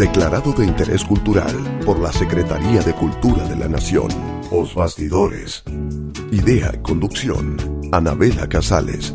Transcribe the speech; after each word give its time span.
Declarado 0.00 0.54
de 0.54 0.64
interés 0.64 1.04
cultural 1.04 1.54
por 1.84 2.00
la 2.00 2.10
Secretaría 2.10 2.80
de 2.80 2.94
Cultura 2.94 3.46
de 3.46 3.54
la 3.54 3.68
Nación. 3.68 4.08
Os 4.50 4.74
Bastidores. 4.74 5.62
Idea 6.32 6.72
conducción. 6.80 7.58
Anabela 7.92 8.48
Casales. 8.48 9.14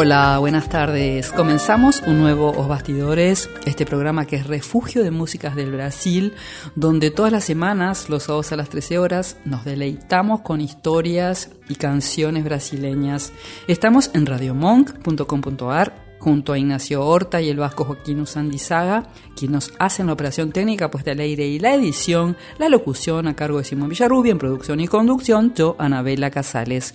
Hola, 0.00 0.38
buenas 0.38 0.68
tardes. 0.68 1.32
Comenzamos 1.32 2.02
un 2.06 2.20
nuevo 2.20 2.52
Os 2.52 2.68
Bastidores, 2.68 3.50
este 3.66 3.84
programa 3.84 4.26
que 4.26 4.36
es 4.36 4.46
Refugio 4.46 5.02
de 5.02 5.10
Músicas 5.10 5.56
del 5.56 5.72
Brasil, 5.72 6.34
donde 6.76 7.10
todas 7.10 7.32
las 7.32 7.42
semanas, 7.42 8.08
los 8.08 8.22
sábados 8.22 8.52
a 8.52 8.56
las 8.56 8.68
13 8.68 9.00
horas, 9.00 9.38
nos 9.44 9.64
deleitamos 9.64 10.42
con 10.42 10.60
historias 10.60 11.50
y 11.68 11.74
canciones 11.74 12.44
brasileñas. 12.44 13.32
Estamos 13.66 14.12
en 14.14 14.26
radiomonk.com.ar 14.26 16.07
junto 16.18 16.52
a 16.52 16.58
Ignacio 16.58 17.04
Horta 17.04 17.40
y 17.40 17.48
el 17.48 17.58
vasco 17.58 17.84
Joaquín 17.84 18.20
Usandizaga, 18.20 19.04
quienes 19.36 19.72
hacen 19.78 20.06
la 20.06 20.12
operación 20.12 20.52
técnica 20.52 20.90
puesta 20.90 21.12
al 21.12 21.20
aire 21.20 21.46
y 21.46 21.58
la 21.58 21.74
edición, 21.74 22.36
la 22.58 22.68
locución 22.68 23.26
a 23.28 23.36
cargo 23.36 23.58
de 23.58 23.64
Simón 23.64 23.88
Villarrubia 23.88 24.32
en 24.32 24.38
producción 24.38 24.80
y 24.80 24.88
conducción, 24.88 25.54
yo, 25.54 25.76
Anabela 25.78 26.30
Casales. 26.30 26.94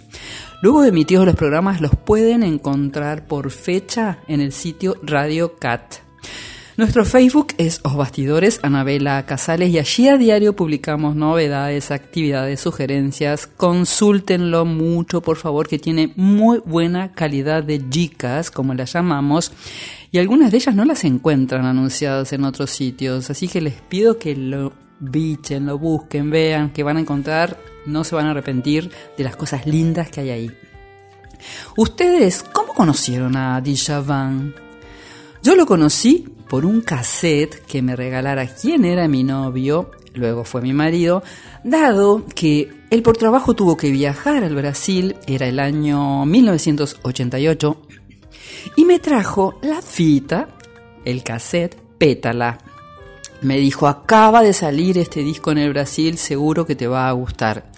Luego 0.62 0.82
de 0.82 0.90
emitidos 0.90 1.26
los 1.26 1.36
programas 1.36 1.82
los 1.82 1.96
pueden 1.96 2.44
encontrar 2.44 3.26
por 3.26 3.52
fecha 3.52 4.20
en 4.28 4.42
el 4.42 4.52
sitio 4.52 4.98
Radio 5.02 5.56
Cat. 5.56 6.03
Nuestro 6.76 7.06
Facebook 7.06 7.54
es 7.60 7.82
Os 7.84 7.96
Bastidores 7.96 8.60
Anabela 8.64 9.26
Casales 9.28 9.70
y 9.70 9.78
allí 9.78 10.08
a 10.08 10.18
diario 10.18 10.56
publicamos 10.56 11.16
novedades, 11.16 11.92
actividades, 11.92 12.62
sugerencias. 12.62 13.46
Consúltenlo 13.46 14.66
mucho, 14.66 15.22
por 15.22 15.38
favor, 15.38 15.68
que 15.68 15.78
tiene 15.78 16.14
muy 16.16 16.62
buena 16.66 17.12
calidad 17.12 17.64
de 17.64 17.88
chicas, 17.90 18.50
como 18.50 18.74
las 18.74 18.94
llamamos, 18.94 19.52
y 20.12 20.18
algunas 20.18 20.52
de 20.52 20.58
ellas 20.58 20.74
no 20.74 20.84
las 20.84 21.04
encuentran 21.04 21.66
anunciadas 21.66 22.34
en 22.34 22.44
otros 22.44 22.72
sitios, 22.72 23.30
así 23.30 23.48
que 23.48 23.62
les 23.62 23.76
pido 23.76 24.18
que 24.18 24.36
lo 24.36 24.74
bichen, 25.00 25.68
lo 25.68 25.78
busquen, 25.78 26.32
vean, 26.32 26.72
que 26.72 26.82
van 26.82 26.98
a 26.98 27.02
encontrar 27.02 27.58
no 27.86 28.04
se 28.04 28.16
van 28.16 28.26
a 28.26 28.32
arrepentir 28.32 28.90
de 29.18 29.24
las 29.24 29.36
cosas 29.36 29.66
lindas 29.66 30.10
que 30.10 30.22
hay 30.22 30.30
ahí. 30.30 30.52
¿Ustedes 31.78 32.44
cómo 32.44 32.74
conocieron 32.74 33.36
a 33.36 33.62
Van? 34.06 34.56
Yo 35.44 35.58
lo 35.58 35.66
conocí 35.66 36.26
por 36.48 36.66
un 36.66 36.80
cassette 36.80 37.66
que 37.66 37.82
me 37.82 37.98
regalara 37.98 38.48
quien 38.48 38.86
era 38.86 39.10
mi 39.10 39.26
novio, 39.26 39.92
luego 40.14 40.46
fue 40.46 40.62
mi 40.62 40.72
marido, 40.72 41.22
dado 41.66 42.26
que 42.34 42.72
él 42.90 43.02
por 43.02 43.18
trabajo 43.18 43.54
tuvo 43.54 43.76
que 43.76 43.92
viajar 43.92 44.46
al 44.46 44.56
Brasil, 44.56 45.18
era 45.28 45.46
el 45.46 45.60
año 45.60 46.26
1988, 46.26 47.78
y 48.78 48.86
me 48.86 49.00
trajo 49.00 49.60
la 49.62 49.82
fita, 49.82 50.48
el 51.04 51.24
cassette, 51.24 51.76
Pétala, 51.98 52.60
me 53.42 53.58
dijo, 53.58 53.88
acaba 53.88 54.44
de 54.44 54.54
salir 54.54 54.98
este 54.98 55.26
disco 55.26 55.52
en 55.52 55.58
el 55.58 55.74
Brasil, 55.74 56.18
seguro 56.18 56.66
que 56.66 56.78
te 56.78 56.88
va 56.88 57.10
a 57.10 57.12
gustar. 57.12 57.70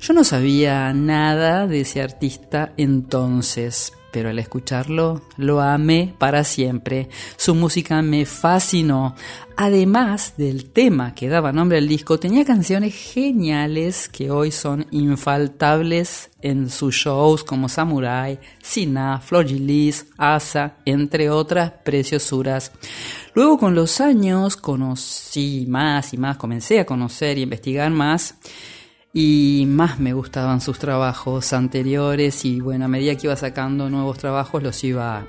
Yo 0.00 0.12
no 0.12 0.24
sabía 0.24 0.92
nada 0.92 1.68
de 1.68 1.82
ese 1.82 2.02
artista 2.02 2.72
entonces, 2.76 3.92
pero 4.12 4.28
al 4.28 4.38
escucharlo 4.38 5.22
lo 5.36 5.60
amé 5.60 6.14
para 6.18 6.44
siempre. 6.44 7.08
Su 7.36 7.54
música 7.54 8.00
me 8.02 8.26
fascinó. 8.26 9.16
Además 9.56 10.34
del 10.36 10.70
tema 10.70 11.14
que 11.14 11.28
daba 11.28 11.52
nombre 11.52 11.78
al 11.78 11.88
disco, 11.88 12.18
tenía 12.18 12.44
canciones 12.44 12.94
geniales 12.94 14.08
que 14.08 14.30
hoy 14.30 14.50
son 14.50 14.86
infaltables 14.90 16.30
en 16.40 16.70
sus 16.70 16.94
shows 16.94 17.44
como 17.44 17.68
Samurai, 17.68 18.38
Sina, 18.62 19.20
Flogilis, 19.20 20.06
Asa, 20.16 20.76
entre 20.84 21.30
otras 21.30 21.72
preciosuras. 21.84 22.72
Luego 23.34 23.58
con 23.58 23.74
los 23.74 24.00
años 24.00 24.56
conocí 24.56 25.66
más 25.68 26.12
y 26.12 26.18
más, 26.18 26.36
comencé 26.36 26.80
a 26.80 26.86
conocer 26.86 27.38
y 27.38 27.42
investigar 27.42 27.90
más 27.90 28.36
y 29.12 29.64
más 29.68 29.98
me 30.00 30.14
gustaban 30.14 30.60
sus 30.60 30.78
trabajos 30.78 31.52
anteriores 31.52 32.44
y 32.44 32.60
bueno, 32.60 32.86
a 32.86 32.88
medida 32.88 33.14
que 33.16 33.26
iba 33.26 33.36
sacando 33.36 33.90
nuevos 33.90 34.18
trabajos 34.18 34.62
los 34.62 34.82
iba 34.84 35.26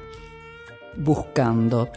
buscando. 0.95 1.89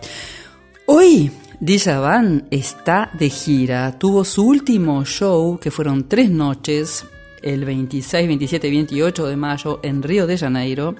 Hoy 0.87 1.31
Van 1.61 2.47
está 2.51 3.11
de 3.13 3.31
gira, 3.31 3.99
tuvo 3.99 4.25
su 4.25 4.47
último 4.47 5.05
show 5.05 5.59
que 5.59 5.71
fueron 5.71 6.09
tres 6.09 6.31
noches 6.31 7.07
el 7.43 7.65
26, 7.65 8.27
27 8.27 8.69
y 8.69 8.71
28 8.71 9.27
de 9.27 9.37
mayo 9.37 9.81
en 9.83 10.03
Río 10.03 10.27
de 10.27 10.39
Janeiro 10.39 10.97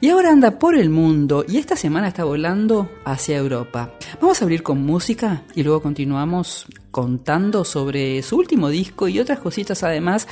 y 0.00 0.10
ahora 0.10 0.30
anda 0.30 0.58
por 0.58 0.76
el 0.76 0.90
mundo 0.90 1.44
y 1.48 1.58
esta 1.58 1.76
semana 1.76 2.08
está 2.08 2.24
volando 2.24 2.90
hacia 3.04 3.36
Europa. 3.36 3.92
Vamos 4.20 4.40
a 4.40 4.44
abrir 4.44 4.62
con 4.62 4.84
música 4.84 5.42
y 5.54 5.62
luego 5.62 5.82
continuamos 5.82 6.66
contando 6.90 7.64
sobre 7.64 8.22
su 8.22 8.36
último 8.36 8.68
disco 8.68 9.08
y 9.08 9.18
otras 9.18 9.38
cositas 9.38 9.82
además 9.82 10.28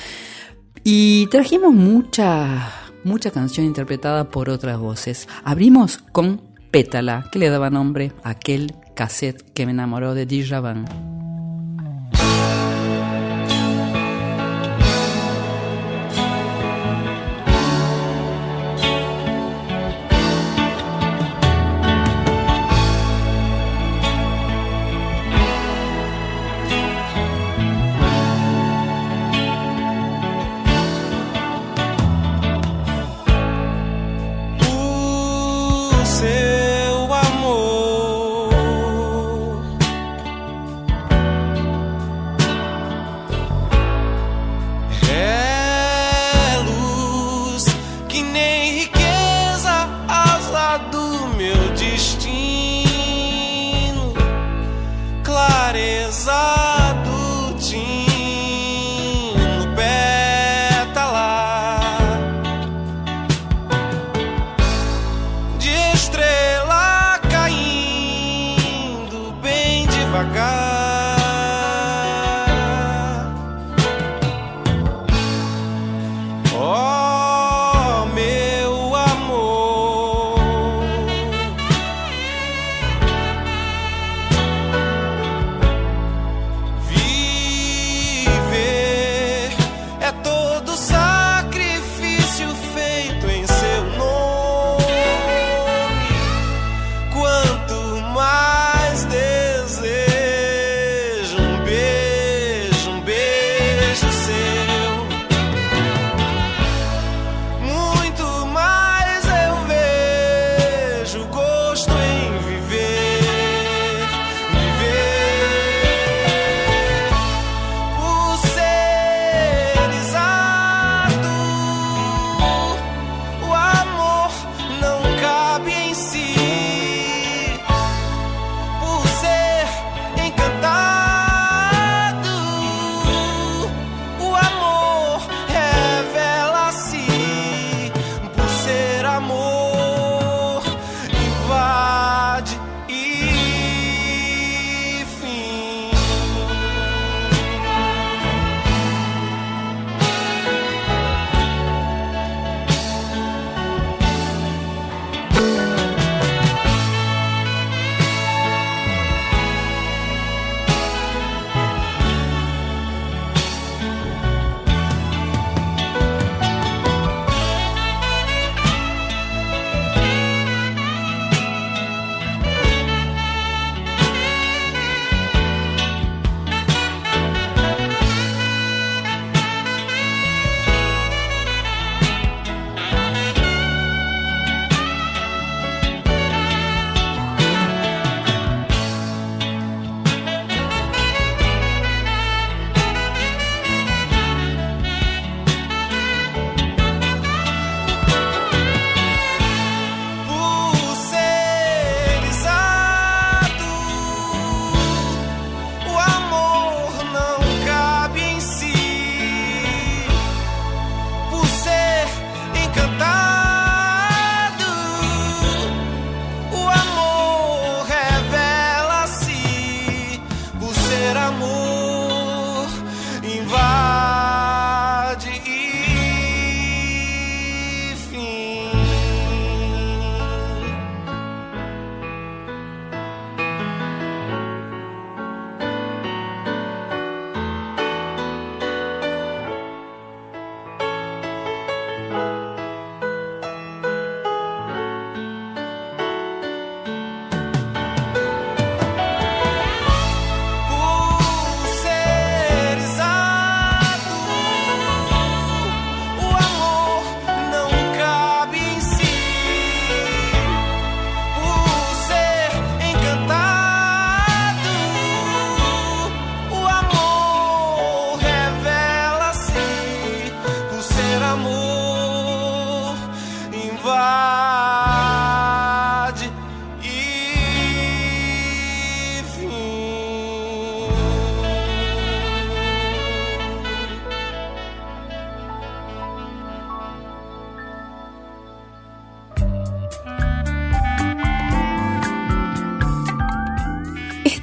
y 0.85 1.27
trajimos 1.29 1.73
mucha 1.73 2.73
mucha 3.07 3.31
canción 3.31 3.65
interpretada 3.65 4.31
por 4.31 4.51
otras 4.51 4.79
voces. 4.79 5.29
Abrimos 5.45 5.99
con 6.13 6.43
Pétala, 6.71 7.29
que 7.33 7.39
le 7.39 7.49
daba 7.49 7.71
nombre 7.71 8.13
a 8.23 8.31
aquel 8.31 8.75
cassette 8.95 9.53
que 9.53 9.65
me 9.65 9.73
enamoró 9.73 10.15
de 10.15 10.27
Dijavan. 10.27 11.16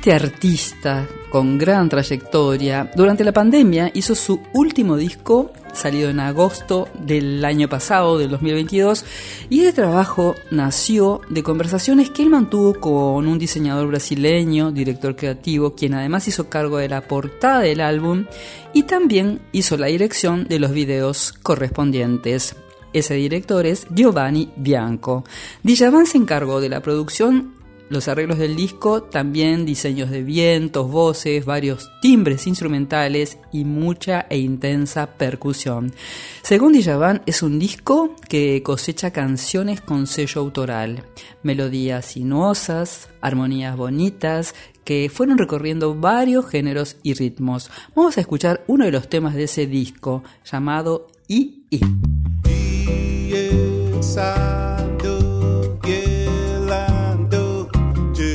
Este 0.04 0.16
artista 0.16 1.08
con 1.30 1.58
gran 1.58 1.88
trayectoria, 1.88 2.92
durante 2.94 3.24
la 3.24 3.32
pandemia 3.32 3.90
hizo 3.94 4.16
su 4.16 4.42
último 4.54 4.98
disco, 4.98 5.54
salido 5.72 6.10
en 6.10 6.20
agosto 6.20 6.90
del 7.00 7.46
año 7.46 7.70
pasado, 7.70 8.18
del 8.18 8.30
2022, 8.32 9.06
y 9.50 9.62
este 9.62 9.82
trabajo 9.82 10.36
nació 10.52 11.22
de 11.30 11.42
conversaciones 11.42 12.10
que 12.10 12.24
él 12.24 12.30
mantuvo 12.32 12.74
con 12.82 13.30
un 13.30 13.40
diseñador 13.40 13.88
brasileño, 13.88 14.74
director 14.74 15.16
creativo, 15.16 15.74
quien 15.74 15.94
además 15.94 16.28
hizo 16.28 16.50
cargo 16.50 16.80
de 16.80 16.90
la 16.90 17.08
portada 17.08 17.62
del 17.62 17.80
álbum 17.80 18.26
y 18.74 18.84
también 18.84 19.40
hizo 19.54 19.78
la 19.78 19.88
dirección 19.88 20.50
de 20.50 20.60
los 20.60 20.72
videos 20.72 21.32
correspondientes. 21.32 22.58
Ese 22.92 23.14
director 23.14 23.66
es 23.66 23.88
Giovanni 23.90 24.52
Bianco. 24.58 25.24
Djavan 25.64 26.08
se 26.08 26.18
encargó 26.18 26.60
de 26.60 26.68
la 26.68 26.82
producción 26.82 27.63
los 27.94 28.08
arreglos 28.08 28.40
del 28.40 28.56
disco, 28.56 29.04
también 29.04 29.66
diseños 29.66 30.10
de 30.10 30.24
vientos, 30.24 30.92
voces, 30.92 31.46
varios 31.46 31.92
timbres 32.02 32.48
instrumentales 32.48 33.38
y 33.52 33.64
mucha 33.64 34.26
e 34.30 34.38
intensa 34.40 35.08
percusión. 35.08 35.94
Según 36.42 36.74
Djavan, 36.74 37.22
es 37.26 37.44
un 37.44 37.60
disco 37.60 38.16
que 38.28 38.62
cosecha 38.64 39.12
canciones 39.12 39.80
con 39.80 40.08
sello 40.08 40.42
autoral, 40.42 41.04
melodías 41.44 42.06
sinuosas, 42.06 43.10
armonías 43.22 43.78
bonitas, 43.78 44.56
que 44.84 45.10
fueron 45.14 45.38
recorriendo 45.38 45.96
varios 45.96 46.50
géneros 46.50 46.98
y 47.04 47.14
ritmos. 47.14 47.70
Vamos 47.96 48.18
a 48.18 48.22
escuchar 48.22 48.64
uno 48.68 48.86
de 48.86 48.92
los 48.92 49.08
temas 49.08 49.36
de 49.36 49.44
ese 49.44 49.68
disco, 49.68 50.24
llamado 50.44 51.08
I. 51.28 51.64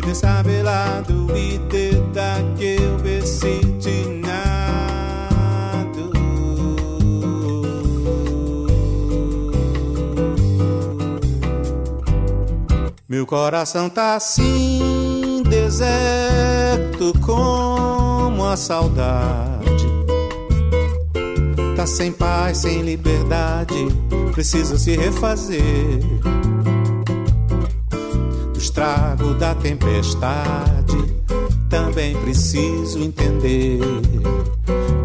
I. 0.09 0.39
desabelado 0.49 1.27
e 1.37 1.59
que 2.57 2.77
eu 2.83 2.97
nada. 4.21 4.39
Meu 13.07 13.27
coração 13.27 13.91
tá 13.91 14.15
assim, 14.17 15.43
deserto 15.47 17.13
como 17.21 18.47
a 18.47 18.57
saudade. 18.57 19.89
Tá 21.77 21.87
sem 21.87 22.13
paz, 22.13 22.59
sem 22.59 22.81
liberdade, 22.83 23.89
precisa 24.33 24.79
se 24.79 24.97
refazer 24.97 26.01
estrago 28.69 29.33
da 29.35 29.55
tempestade, 29.55 30.97
também 31.71 32.15
preciso 32.19 33.03
entender 33.03 33.81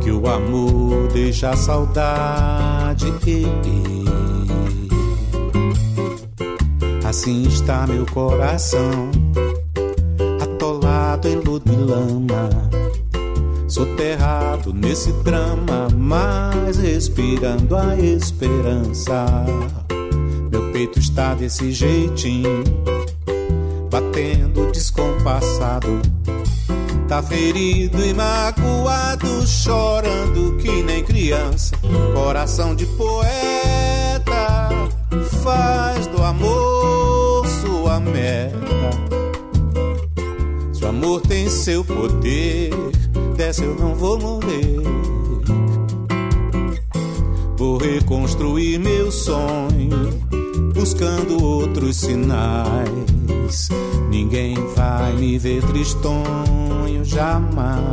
que 0.02 0.12
o 0.12 0.28
amor 0.28 1.08
deixa 1.14 1.56
saudade. 1.56 3.06
Assim 7.06 7.44
está 7.44 7.88
meu 7.88 8.06
coração, 8.08 9.10
atolado 10.42 11.30
em 11.30 11.36
lodo 11.36 11.72
e 11.72 11.76
lama, 11.76 12.50
soterrado 13.68 14.74
nesse 14.74 15.12
drama, 15.24 15.88
mas 15.96 16.78
respirando 16.78 17.78
a 17.78 17.96
esperança. 17.98 19.26
Meu 20.52 20.72
peito 20.74 21.00
está 21.00 21.34
desse 21.34 21.72
jeitinho 21.72 22.64
batendo 23.94 24.72
descompassado. 24.72 26.02
Tá 27.08 27.22
ferido 27.22 28.04
e 28.04 28.12
magoado, 28.12 29.46
chorando 29.46 30.58
que 30.58 30.82
nem 30.82 31.04
criança. 31.04 31.76
Coração 32.16 32.74
de 32.74 32.88
poeta, 32.88 34.70
faz 35.44 36.08
do 36.08 36.24
amor 36.24 37.46
sua 37.62 38.00
meta. 38.00 38.90
Se 40.74 40.84
o 40.84 40.88
amor 40.88 41.22
tem 41.22 41.48
seu 41.48 41.86
poder, 41.86 42.72
dessa 43.38 43.64
eu 43.64 43.76
não 43.76 43.94
vou 43.94 44.20
morrer. 44.20 44.82
Vou 47.56 47.78
reconstruir 47.78 48.80
meu 48.80 49.12
sonho, 49.12 50.20
buscando 50.74 51.44
outros 51.44 51.98
sinais 51.98 53.23
Ninguém 54.10 54.56
vai 54.76 55.14
me 55.14 55.38
ver 55.38 55.62
tristonho 55.68 57.04
jamais. 57.04 57.84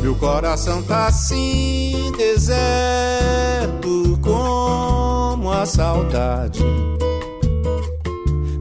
Meu 0.00 0.14
coração 0.16 0.82
tá 0.82 1.06
assim, 1.06 2.12
deserto 2.16 4.18
como 4.22 5.50
a 5.50 5.66
saudade. 5.66 6.64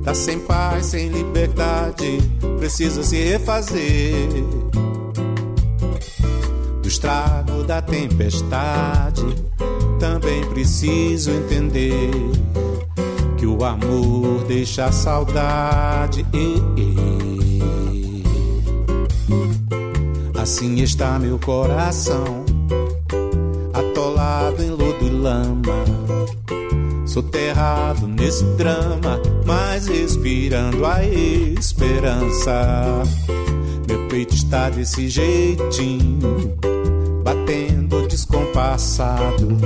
Tá 0.04 0.14
sem 0.14 0.40
paz, 0.40 0.88
sem 0.88 1.10
liberdade, 1.10 2.20
precisa 2.60 3.04
se 3.04 3.18
refazer. 3.18 4.30
Do 6.82 6.88
estrago 6.88 7.64
da 7.64 7.82
tempestade 7.82 9.26
também 10.00 10.44
preciso 10.50 11.32
entender 11.32 12.12
que 13.38 13.46
o 13.46 13.64
amor 13.64 14.44
deixa 14.48 14.92
saudade. 14.92 16.26
Assim 20.36 20.82
está 20.82 21.20
meu 21.20 21.38
coração, 21.40 22.46
atolado 23.74 24.64
em 24.64 24.70
lodo 24.70 25.06
e 25.06 25.10
lama, 25.10 25.84
soterrado 27.06 28.08
nesse 28.08 28.46
drama, 28.56 29.20
mas 29.46 29.88
respirando 29.88 30.86
a 30.86 31.04
esperança. 31.04 33.04
Meu 33.88 34.08
peito 34.08 34.36
está 34.36 34.70
desse 34.70 35.10
jeitinho, 35.10 36.58
batendo 37.24 37.97
descompassado 38.58 39.58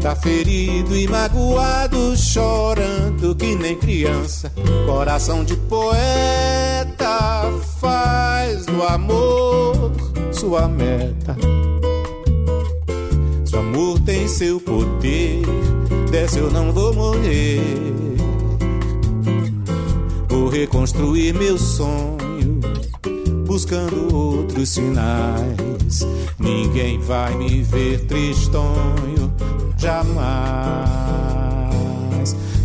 Tá 0.00 0.14
ferido 0.14 0.94
e 0.94 1.08
magoado, 1.08 2.14
chorando 2.14 3.34
que 3.34 3.54
nem 3.54 3.74
criança. 3.74 4.52
Coração 4.84 5.42
de 5.42 5.56
poeta 5.56 7.50
faz 7.80 8.66
do 8.66 8.82
amor 8.82 9.92
sua 10.30 10.68
meta. 10.68 11.34
Seu 13.46 13.60
amor 13.60 13.98
tem 14.00 14.28
seu 14.28 14.60
poder, 14.60 15.40
dessa 16.10 16.38
eu 16.38 16.50
não 16.50 16.70
vou 16.70 16.92
morrer. 16.92 17.62
Vou 20.28 20.50
reconstruir 20.50 21.32
meu 21.32 21.56
sonho, 21.56 22.60
buscando 23.46 24.14
outros 24.14 24.68
sinais. 24.68 26.06
Ninguém 26.44 26.98
vai 26.98 27.34
me 27.36 27.62
ver 27.62 28.06
tristonho 28.06 29.34
Jamais, 29.84 30.24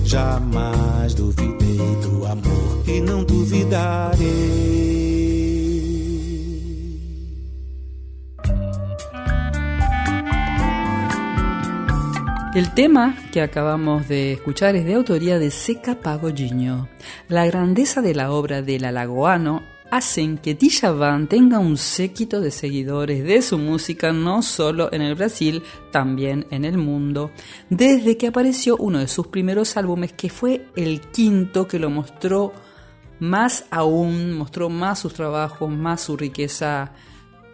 jamais 0.05 1.13
duvidei 1.13 1.95
do 2.01 2.25
amor 2.25 2.83
e 2.87 3.01
não 3.01 3.25
duvidarei. 3.25 4.69
El 12.55 12.73
tema 12.73 13.15
que 13.31 13.41
acabamos 13.41 14.07
de 14.07 14.33
escuchar 14.33 14.75
es 14.75 14.85
de 14.85 14.93
autoría 14.93 15.39
de 15.39 15.51
Seca 15.51 15.95
Pagodinho. 15.95 16.87
La 17.27 17.45
grandeza 17.45 18.01
de 18.01 18.15
la 18.15 18.31
obra 18.31 18.61
del 18.61 18.85
alagoano 18.85 19.61
hacen 19.91 20.37
que 20.37 20.55
Djavan 20.55 21.27
tenga 21.27 21.59
un 21.59 21.77
séquito 21.77 22.41
de 22.41 22.51
seguidores 22.51 23.23
de 23.23 23.41
su 23.41 23.57
música 23.57 24.11
no 24.11 24.41
solo 24.41 24.89
en 24.91 25.01
el 25.01 25.15
Brasil, 25.15 25.63
también 25.91 26.45
en 26.51 26.65
el 26.65 26.77
mundo, 26.77 27.31
desde 27.69 28.17
que 28.17 28.27
apareció 28.27 28.75
uno 28.77 28.99
de 28.99 29.07
sus 29.07 29.27
primeros 29.27 29.77
álbumes 29.77 30.11
que 30.13 30.29
fue 30.29 30.67
el 30.75 31.01
quinto 31.01 31.67
que 31.67 31.79
lo 31.79 31.89
mostró 31.89 32.53
más 33.19 33.65
aún, 33.69 34.33
mostró 34.33 34.69
más 34.69 34.99
sus 34.99 35.13
trabajos, 35.13 35.69
más 35.69 36.01
su 36.01 36.17
riqueza 36.17 36.93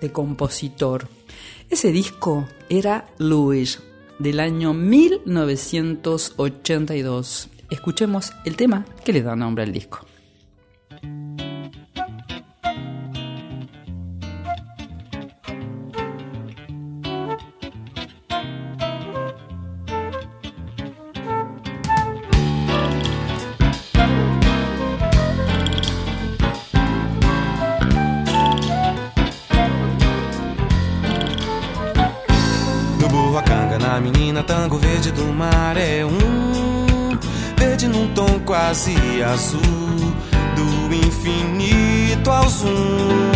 de 0.02 0.12
compositor. 0.12 1.08
Ese 1.70 1.92
disco 1.92 2.48
era 2.70 3.06
Louis, 3.18 3.82
del 4.20 4.40
año 4.40 4.74
1982. 4.74 7.50
Escuchemos 7.70 8.32
el 8.46 8.56
tema 8.56 8.86
que 9.04 9.12
le 9.14 9.24
da 9.24 9.36
nombre 9.36 9.64
al 9.64 9.74
disco. 9.74 10.06
Azul, 39.36 40.14
do 40.56 40.96
infinito 40.96 42.32
ao 42.32 42.48
zoom. 42.48 43.32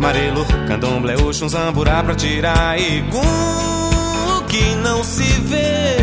Marelo, 0.00 0.44
candomblé, 0.66 1.14
oxum, 1.16 1.48
zamburá 1.48 2.02
pra 2.02 2.14
tirar 2.14 2.78
egum. 2.80 3.22
Que 4.48 4.74
não 4.76 5.04
se 5.04 5.24
vê, 5.42 5.96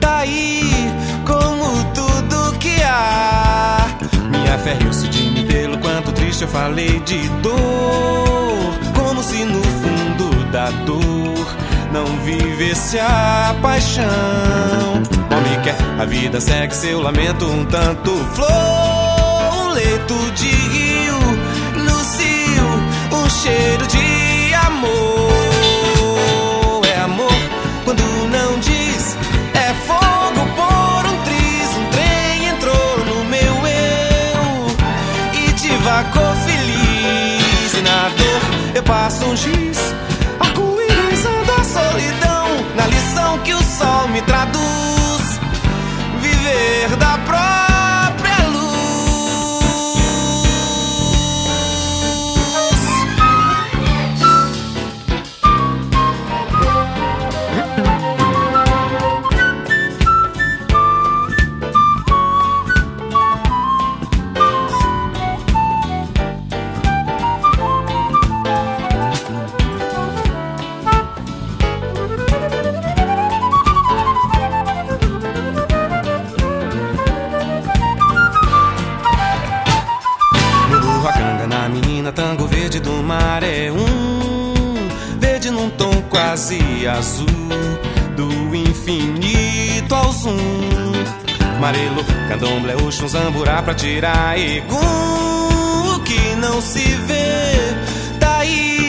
tá 0.00 0.18
aí 0.18 0.90
como 1.26 1.84
tudo 1.92 2.58
que 2.58 2.82
há. 2.82 3.86
Minha 4.30 4.58
fé 4.58 4.74
riu-se 4.74 5.06
de 5.08 5.22
mim 5.30 5.46
pelo 5.46 5.78
quanto 5.78 6.10
triste 6.12 6.42
eu 6.42 6.48
falei 6.48 6.98
de 7.00 7.28
dor. 7.42 8.72
Como 8.96 9.22
se 9.22 9.44
no 9.44 9.62
fundo 9.62 10.50
da 10.50 10.70
dor 10.86 11.46
não 11.92 12.06
vivesse 12.24 12.98
a 12.98 13.54
paixão. 13.60 15.01
A 16.02 16.04
vida 16.04 16.40
segue 16.40 16.74
seu 16.74 17.00
lamento 17.00 17.46
um 17.46 17.64
tanto 17.64 18.10
flor, 18.34 18.48
um 19.54 19.68
leito 19.68 20.32
de 20.32 20.48
rio, 20.48 21.14
no 21.76 22.04
cio, 22.04 22.66
um 23.12 23.30
cheiro 23.30 23.86
de 23.86 24.52
amor. 24.66 25.30
É 26.92 26.98
amor 27.02 27.32
quando 27.84 28.02
não 28.02 28.58
diz, 28.58 29.16
é 29.54 29.72
fogo 29.86 30.44
por 30.56 31.06
um 31.08 31.22
triz, 31.22 31.70
um 31.76 31.86
trem 31.92 32.48
entrou 32.48 32.98
no 33.06 33.24
meu 33.26 33.54
eu 33.68 34.66
e 35.34 35.52
devagou 35.52 36.34
feliz 36.44 37.74
e 37.78 37.80
na 37.80 38.08
dor 38.08 38.40
eu 38.74 38.82
passo 38.82 39.24
um 39.24 39.36
giz 39.36 39.94
solidão 41.64 42.48
na 42.76 42.86
lição 42.86 43.38
que 43.38 43.54
o 43.54 43.62
sol 43.62 44.08
me 44.08 44.20
traduz 44.22 45.01
perda. 46.62 47.01
Quase 86.12 86.86
azul, 86.86 87.26
do 88.14 88.54
infinito 88.54 89.94
ao 89.94 90.12
zoom. 90.12 90.92
Marelo, 91.58 92.04
candomblé, 92.28 92.76
oxum, 92.76 93.08
zamburá 93.08 93.62
pra 93.62 93.74
tirar 93.74 94.38
egum. 94.38 94.76
O 95.96 96.00
que 96.00 96.36
não 96.36 96.60
se 96.60 96.84
vê, 97.06 98.18
tá 98.20 98.38
aí 98.38 98.88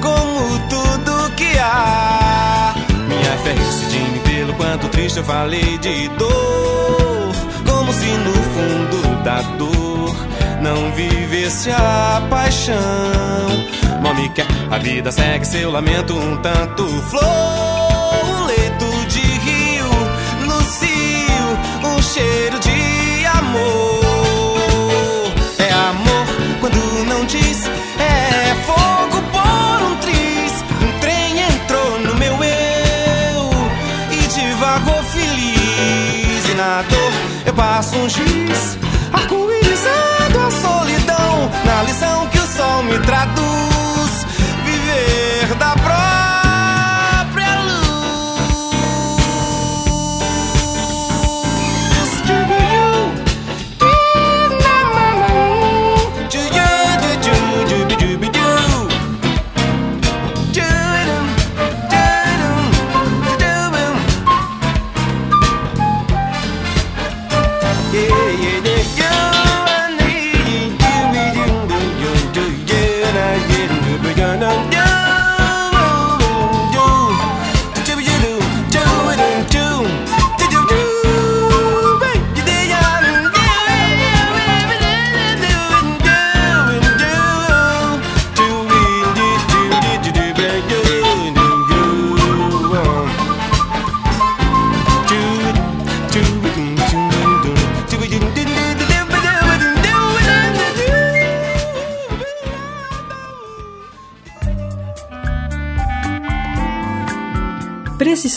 como 0.00 0.58
tudo 0.68 1.34
que 1.34 1.58
há. 1.58 2.74
Minha 3.08 3.36
fé 3.38 3.54
mim 3.54 4.20
pelo 4.20 4.54
quanto 4.54 4.88
triste 4.88 5.18
eu 5.18 5.24
falei 5.24 5.76
de 5.78 6.08
dor, 6.10 7.32
como 7.66 7.92
se 7.92 8.06
no 8.06 8.32
fundo 8.32 9.24
da 9.24 9.42
dor 9.58 10.14
não 10.62 10.92
vivesse 10.92 11.70
a 11.70 12.22
paixão. 12.30 13.79
Mami 14.00 14.28
quer, 14.30 14.46
a 14.70 14.78
vida 14.78 15.12
segue 15.12 15.46
seu 15.46 15.70
lamento 15.70 16.16
um 16.16 16.36
tanto 16.38 16.88
flor, 17.10 18.46
leito 18.46 19.06
de 19.08 19.20
rio, 19.20 19.90
no 20.46 20.62
cio, 20.62 21.58
um 21.84 22.00
cheiro 22.02 22.58
de 22.60 23.26
amor. 23.26 25.34
É 25.58 25.70
amor 25.72 26.26
quando 26.60 27.04
não 27.06 27.24
diz, 27.26 27.68
é 27.98 28.54
fogo 28.64 29.22
por 29.30 29.82
um 29.86 29.96
triz. 29.96 30.64
Um 30.82 30.98
trem 31.00 31.42
entrou 31.42 32.00
no 32.00 32.14
meu 32.16 32.42
eu 32.42 33.50
e 34.12 34.26
devagou 34.28 35.02
feliz. 35.04 36.48
E 36.48 36.54
na 36.54 36.82
dor 36.82 37.12
eu 37.46 37.52
passo 37.54 37.96
um 37.96 38.08
giz, 38.08 38.78
arco-íris 39.12 39.86
a 39.86 40.00
solidão 40.50 41.50
na 41.64 41.82
lição 41.82 42.26
que 42.28 42.38
o 42.38 42.46
sol 42.46 42.82
me 42.82 42.98
traduz. 43.00 43.79
Viver 44.90 45.54
da 45.54 45.72
própria 45.76 46.29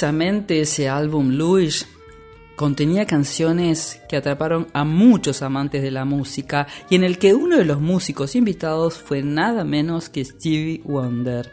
Precisamente 0.04 0.60
ese 0.60 0.90
álbum 0.90 1.30
Louis 1.30 1.88
contenía 2.58 3.06
canciones 3.06 4.02
que 4.10 4.18
atraparon 4.18 4.68
a 4.74 4.84
muchos 4.84 5.42
amantes 5.42 5.82
de 5.82 5.92
la 5.92 6.04
música 6.04 6.68
y 6.90 6.96
en 6.96 7.06
el 7.06 7.18
que 7.18 7.34
uno 7.34 7.56
de 7.56 7.64
los 7.64 7.80
músicos 7.80 8.36
invitados 8.36 8.98
fue 8.98 9.24
nada 9.24 9.64
menos 9.64 10.10
que 10.10 10.26
Stevie 10.26 10.82
Wonder. 10.84 11.50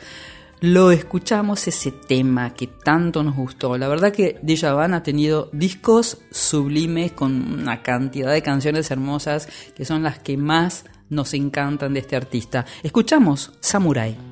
Lo 0.58 0.90
escuchamos 0.90 1.68
ese 1.68 1.92
tema 1.92 2.52
que 2.52 2.66
tanto 2.66 3.22
nos 3.22 3.36
gustó. 3.36 3.78
La 3.78 3.86
verdad 3.86 4.10
que 4.10 4.40
Van 4.42 4.94
ha 4.94 5.04
tenido 5.04 5.48
discos 5.52 6.18
sublimes 6.32 7.12
con 7.12 7.60
una 7.60 7.84
cantidad 7.84 8.32
de 8.32 8.42
canciones 8.42 8.90
hermosas 8.90 9.48
que 9.76 9.84
son 9.84 10.02
las 10.02 10.18
que 10.18 10.36
más 10.36 10.86
nos 11.08 11.34
encantan 11.34 11.94
de 11.94 12.00
este 12.00 12.16
artista. 12.16 12.66
Escuchamos 12.82 13.52
Samurai. 13.60 14.29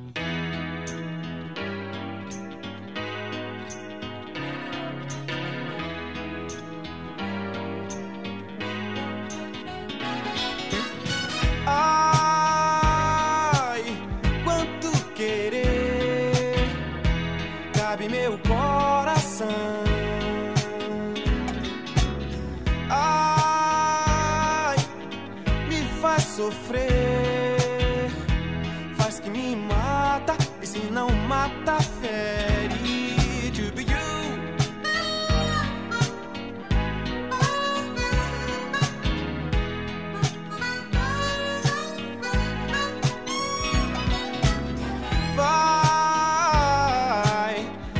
Sofrer, 26.19 28.09
faz 28.97 29.19
que 29.19 29.29
me 29.29 29.55
mata 29.55 30.35
e 30.61 30.67
se 30.67 30.79
não 30.91 31.09
mata 31.27 31.77
fere. 32.01 33.09
To 33.51 33.71
be 33.73 33.81
you. 33.81 33.97
vai 45.35 45.57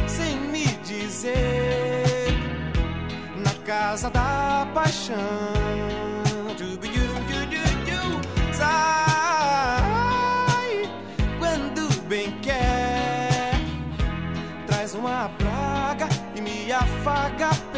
sem 0.08 0.40
me 0.40 0.66
dizer 0.84 1.50
paixão. 4.74 5.59
I 17.10 17.32
got 17.40 17.69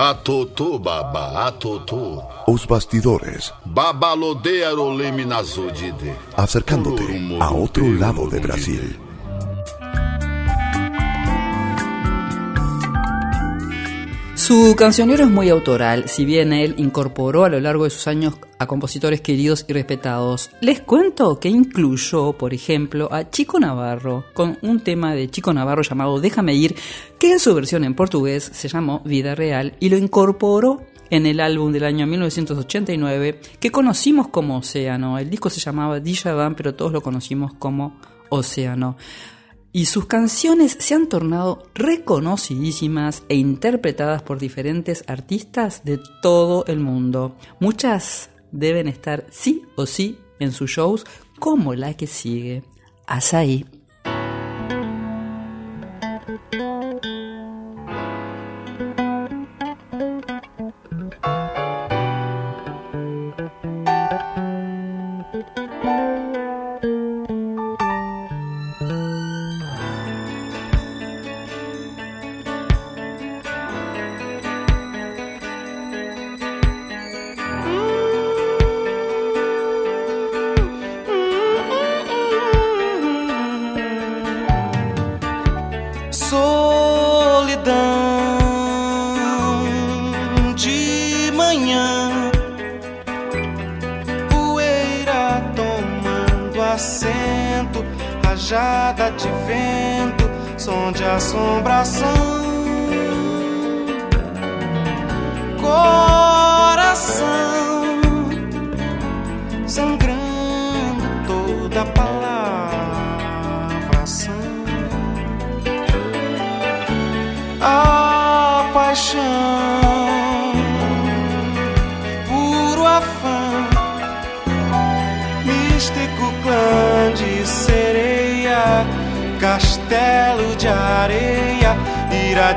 Atoto 0.00 0.78
baba, 0.78 1.48
atoto. 1.48 2.22
Os 2.46 2.64
bastidores, 2.64 3.52
Babalodearo 3.64 4.94
leminazodide. 4.94 6.14
acercándote 6.36 7.02
a 7.40 7.50
otro 7.50 7.84
lado 7.98 8.28
de 8.28 8.38
Brasil. 8.38 9.07
Su 14.48 14.74
cancionero 14.76 15.24
es 15.24 15.30
muy 15.30 15.50
autoral, 15.50 16.08
si 16.08 16.24
bien 16.24 16.54
él 16.54 16.74
incorporó 16.78 17.44
a 17.44 17.50
lo 17.50 17.60
largo 17.60 17.84
de 17.84 17.90
sus 17.90 18.06
años 18.06 18.36
a 18.58 18.66
compositores 18.66 19.20
queridos 19.20 19.66
y 19.68 19.74
respetados. 19.74 20.50
Les 20.62 20.80
cuento 20.80 21.38
que 21.38 21.50
incluyó, 21.50 22.32
por 22.32 22.54
ejemplo, 22.54 23.12
a 23.12 23.28
Chico 23.28 23.60
Navarro, 23.60 24.24
con 24.32 24.56
un 24.62 24.80
tema 24.80 25.14
de 25.14 25.28
Chico 25.28 25.52
Navarro 25.52 25.82
llamado 25.82 26.18
Déjame 26.18 26.54
ir, 26.54 26.74
que 27.18 27.30
en 27.30 27.40
su 27.40 27.54
versión 27.54 27.84
en 27.84 27.94
portugués 27.94 28.50
se 28.50 28.68
llamó 28.68 29.02
Vida 29.04 29.34
Real, 29.34 29.74
y 29.80 29.90
lo 29.90 29.98
incorporó 29.98 30.80
en 31.10 31.26
el 31.26 31.40
álbum 31.40 31.70
del 31.70 31.84
año 31.84 32.06
1989 32.06 33.42
que 33.60 33.70
conocimos 33.70 34.28
como 34.28 34.56
Océano. 34.56 35.18
El 35.18 35.28
disco 35.28 35.50
se 35.50 35.60
llamaba 35.60 36.00
Van, 36.24 36.54
pero 36.54 36.74
todos 36.74 36.90
lo 36.90 37.02
conocimos 37.02 37.52
como 37.52 38.00
Océano. 38.30 38.96
Y 39.72 39.86
sus 39.86 40.06
canciones 40.06 40.76
se 40.80 40.94
han 40.94 41.08
tornado 41.08 41.64
reconocidísimas 41.74 43.22
e 43.28 43.36
interpretadas 43.36 44.22
por 44.22 44.38
diferentes 44.38 45.04
artistas 45.06 45.84
de 45.84 46.00
todo 46.22 46.64
el 46.66 46.80
mundo. 46.80 47.36
Muchas 47.60 48.30
deben 48.50 48.88
estar 48.88 49.26
sí 49.30 49.62
o 49.76 49.86
sí 49.86 50.18
en 50.38 50.52
sus 50.52 50.70
shows, 50.70 51.04
como 51.38 51.74
la 51.74 51.94
que 51.94 52.06
sigue, 52.06 52.62
Azaí. 53.06 53.66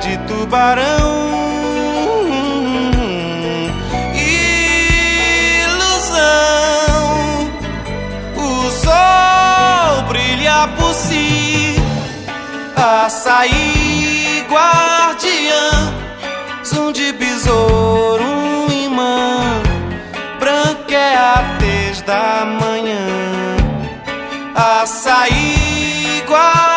De 0.01 0.17
tubarão. 0.27 1.31
Ilusão, 6.03 6.19
o 8.35 8.71
sol 8.71 10.03
brilha 10.09 10.67
por 10.77 10.93
si, 10.93 11.75
açaí 12.75 14.45
guardiã, 14.49 15.93
som 16.63 16.91
de 16.91 17.13
besouro, 17.13 18.23
um 18.23 18.71
imã, 18.71 19.61
branca 20.39 20.95
é 20.95 21.15
a 21.15 21.57
tez 21.59 22.01
da 22.01 22.43
manhã, 22.59 23.07
açaí 24.55 26.23
guardiã, 26.27 26.70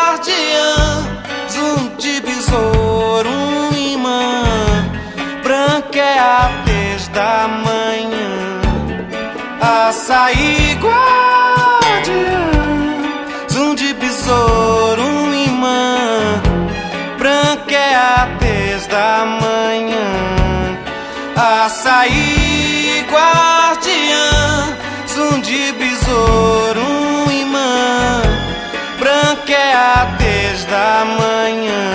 da 30.75 31.05
manhã. 31.05 31.94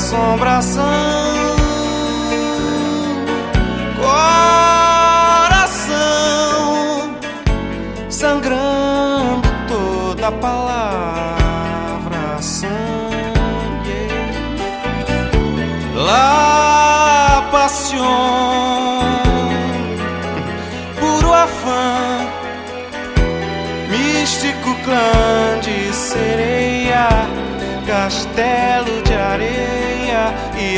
Assombração. 0.00 1.09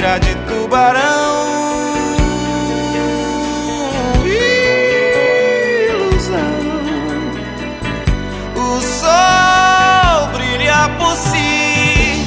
De 0.03 0.35
tubarão. 0.49 1.01
Ilusão, 5.87 6.41
o 8.57 8.81
sol 8.81 10.27
brilha 10.35 10.91
por 10.99 11.15
si, 11.15 12.27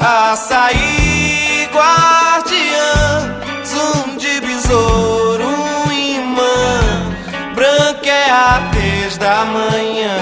açaí 0.00 1.68
guardiã, 1.72 3.40
zum 3.64 4.16
de 4.16 4.40
besouro, 4.40 5.46
um 5.46 5.92
imã, 5.92 7.14
branca 7.54 8.10
é 8.10 8.30
a 8.30 8.68
tez 8.72 9.16
da 9.16 9.44
manhã, 9.44 10.18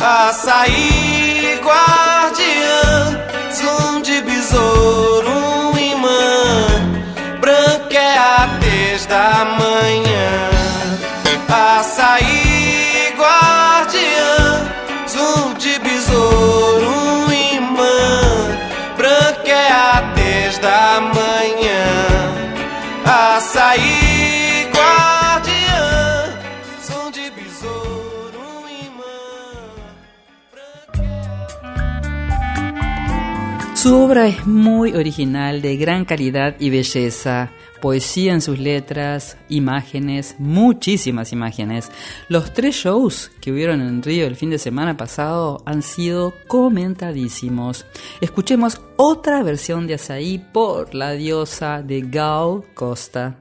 açaí 0.00 1.01
de 4.52 4.58
besouro, 4.58 5.30
um 5.30 5.78
imã, 5.78 6.66
branca 7.40 7.98
é 7.98 8.18
a 8.18 8.58
tez 8.60 9.06
da 9.06 9.44
manhã, 9.44 10.50
açaí 11.48 12.41
Su 33.82 33.96
obra 33.96 34.28
es 34.28 34.46
muy 34.46 34.94
original, 34.94 35.60
de 35.60 35.76
gran 35.76 36.04
calidad 36.04 36.54
y 36.60 36.70
belleza. 36.70 37.50
Poesía 37.80 38.32
en 38.32 38.40
sus 38.40 38.60
letras, 38.60 39.36
imágenes, 39.48 40.36
muchísimas 40.38 41.32
imágenes. 41.32 41.90
Los 42.28 42.54
tres 42.54 42.76
shows 42.76 43.32
que 43.40 43.50
hubieron 43.50 43.80
en 43.80 44.00
Río 44.00 44.28
el 44.28 44.36
fin 44.36 44.50
de 44.50 44.60
semana 44.60 44.96
pasado 44.96 45.64
han 45.66 45.82
sido 45.82 46.32
comentadísimos. 46.46 47.84
Escuchemos 48.20 48.80
otra 48.94 49.42
versión 49.42 49.88
de 49.88 49.94
Azaí 49.94 50.38
por 50.38 50.94
la 50.94 51.10
diosa 51.10 51.82
de 51.82 52.02
Gal 52.02 52.62
Costa. 52.74 53.40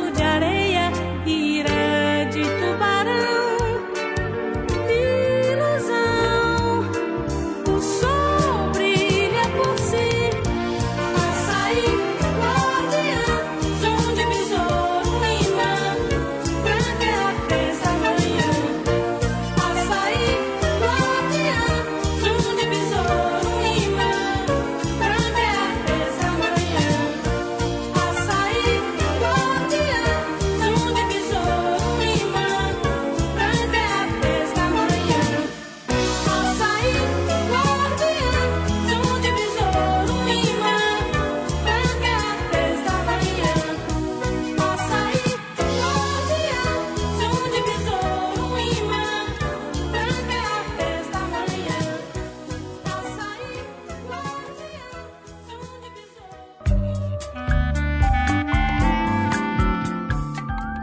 Castelo 0.00 0.10
de 0.12 0.22
areia, 0.22 0.90
ira 1.26 2.24
de 2.30 2.42
tubarão. 2.42 2.69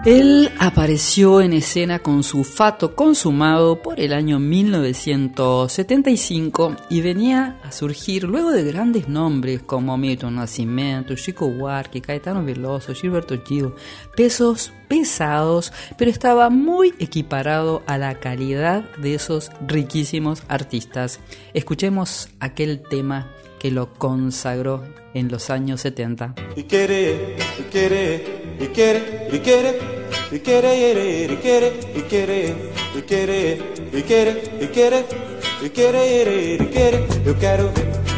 Él 0.08 0.50
apareció 0.58 1.42
en 1.42 1.52
escena 1.52 2.00
con 2.00 2.24
su 2.24 2.46
fato 2.46 2.96
consumado 2.96 3.82
por 3.82 4.00
el 4.00 4.14
año 4.14 4.40
1975 4.40 6.78
y 6.90 7.02
venía 7.02 7.60
a 7.62 7.74
surgir 7.74 8.24
luego 8.24 8.52
de 8.52 8.64
grandes 8.64 9.10
nombres 9.10 9.64
como 9.64 9.98
Milton 9.98 10.36
Nascimento, 10.36 11.14
Chico 11.16 11.50
Buarque, 11.50 12.00
Caetano 12.00 12.46
Veloso, 12.46 12.94
Gilberto 12.94 13.44
Gil, 13.44 13.74
pesos 14.16 14.72
pesados, 14.88 15.74
pero 15.98 16.10
estaba 16.10 16.50
muy 16.50 16.94
equiparado 17.00 17.84
a 17.86 17.98
la 17.98 18.18
calidad 18.18 18.90
de 18.96 19.16
esos 19.16 19.52
riquísimos 19.68 20.44
artistas. 20.48 21.20
Escuchemos 21.54 22.30
aquel 22.40 22.82
tema 22.82 23.30
que 23.60 23.72
lo 23.72 23.94
consagró 23.94 24.84
en 25.14 25.30
los 25.30 25.50
años 25.50 25.82
70. 25.82 26.36
e 26.56 26.68
querer, 26.68 27.38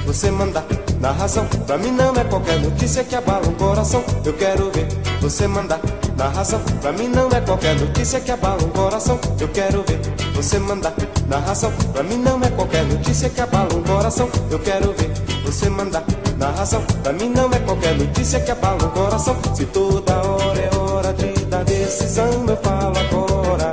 você 0.09 0.31
mandar 0.31 0.65
na 0.99 1.11
razão. 1.11 1.45
Pra 1.67 1.77
mim 1.77 1.91
não 1.91 2.11
é 2.15 2.23
qualquer 2.23 2.59
notícia 2.59 3.03
que 3.03 3.15
abala 3.15 3.47
o 3.47 3.51
coração. 3.51 4.03
Eu 4.25 4.33
quero 4.33 4.71
ver 4.71 4.87
você 5.21 5.47
mandar 5.47 5.79
na 6.17 6.27
razão. 6.29 6.59
Pra 6.81 6.91
mim 6.91 7.07
não 7.07 7.29
é 7.29 7.39
qualquer 7.41 7.75
notícia 7.79 8.19
que 8.19 8.31
abala 8.31 8.59
o 8.63 8.69
coração. 8.69 9.19
Eu 9.39 9.47
quero 9.49 9.83
ver 9.83 9.99
você 10.33 10.57
mandar 10.57 10.95
na 11.27 11.37
razão. 11.37 11.71
Pra 11.93 12.01
mim 12.01 12.17
não 12.17 12.41
é 12.41 12.49
qualquer 12.49 12.85
notícia 12.85 13.29
que 13.29 13.39
abala 13.39 13.69
o 13.71 13.83
coração. 13.83 14.27
Eu 14.49 14.57
quero 14.57 14.93
ver 14.93 15.11
você 15.45 15.69
mandar 15.69 16.03
na 16.39 16.49
razão. 16.49 16.81
Pra 17.03 17.13
mim 17.13 17.29
não 17.29 17.47
é 17.51 17.59
qualquer 17.59 17.95
notícia 17.95 18.39
que 18.39 18.49
abala 18.49 18.83
o 18.83 18.89
coração. 18.89 19.37
Se 19.53 19.65
toda 19.67 20.15
hora 20.25 20.59
é 20.59 20.75
hora 20.75 21.13
de 21.13 21.45
dar 21.45 21.63
decisão, 21.63 22.45
eu 22.47 22.57
falo 22.57 22.97
agora. 22.97 23.71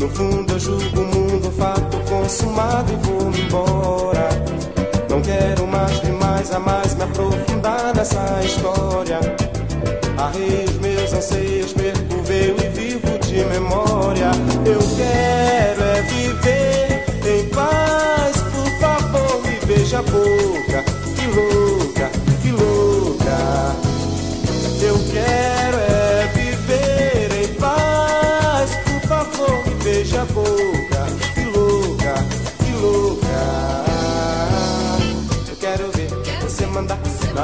No 0.00 0.08
fundo 0.08 0.52
eu 0.52 0.58
julgo 0.58 1.00
o 1.00 1.04
mundo 1.04 1.52
fato 1.52 1.96
consumado 2.08 2.92
nessa 8.08 8.40
história. 8.44 9.20
Arrei 10.16 10.64
os 10.64 10.78
meus 10.78 11.12
anseios, 11.12 11.72
perco 11.72 12.22
e 12.64 12.68
vivo 12.68 13.18
de 13.18 13.44
memória. 13.44 13.87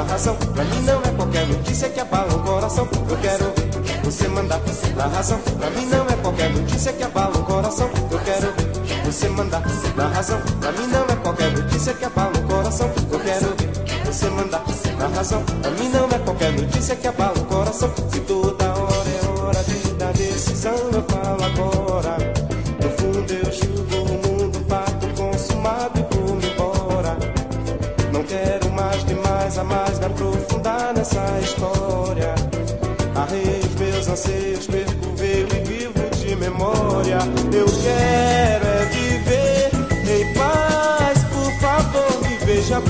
Razão. 0.05 0.35
Pra 0.35 0.63
mim 0.63 0.81
não 0.81 0.99
é 1.01 1.11
qualquer 1.15 1.47
notícia 1.47 1.89
que 1.89 1.99
abala 1.99 2.33
o 2.33 2.39
coração. 2.39 2.87
Eu 3.09 3.17
quero 3.17 3.53
ver 3.55 4.01
você 4.03 4.27
mandar 4.27 4.59
na 4.95 5.07
razão. 5.07 5.39
Pra 5.39 5.69
mim 5.69 5.85
não 5.85 6.05
é 6.05 6.15
qualquer 6.21 6.49
notícia 6.51 6.93
que 6.93 7.03
abala 7.03 7.37
o 7.37 7.43
coração. 7.43 7.89
Eu 8.11 8.19
quero 8.19 8.51
ver 8.53 9.05
você 9.05 9.29
mandar 9.29 9.61
na 9.95 10.07
razão. 10.07 10.41
Pra 10.59 10.71
mim 10.71 10.87
não 10.87 11.03
é 11.03 11.15
qualquer 11.17 11.51
notícia 11.51 11.93
que 11.93 12.05
abala 12.05 12.37
o 12.37 12.43
coração. 12.43 12.91
Eu 13.11 13.19
quero 13.19 13.55
ver 13.55 14.05
você 14.05 14.29
mandar 14.29 14.63
na 14.97 15.07
razão. 15.07 15.43
Pra 15.43 15.71
mim 15.71 15.89
não 15.89 16.05
é 16.05 16.19
qualquer 16.19 16.51
notícia 16.53 16.95
que 16.95 17.07
abala 17.07 17.37
o 17.37 17.45
coração. 17.45 17.91
Se 18.11 18.19
toda 18.21 18.65
hora 18.65 19.09
é 19.09 19.39
hora 19.39 19.63
de 19.63 19.93
dar 19.93 20.13
decisão, 20.13 20.75
eu 20.93 21.03
falo 21.03 21.43
agora. 21.43 22.34
Anseios, 34.25 34.67
perco 34.67 35.09
o 35.09 35.15
veio 35.15 35.47
e 35.47 35.63
vivo 35.67 36.09
de 36.17 36.35
memória. 36.35 37.19
Eu 37.53 37.65
quero 37.65 38.65
é 38.65 38.85
viver 38.85 39.71
em 40.09 40.33
paz, 40.33 41.23
por 41.25 41.51
favor, 41.59 42.21
me 42.27 42.45
beija 42.45 42.77
a 42.77 42.81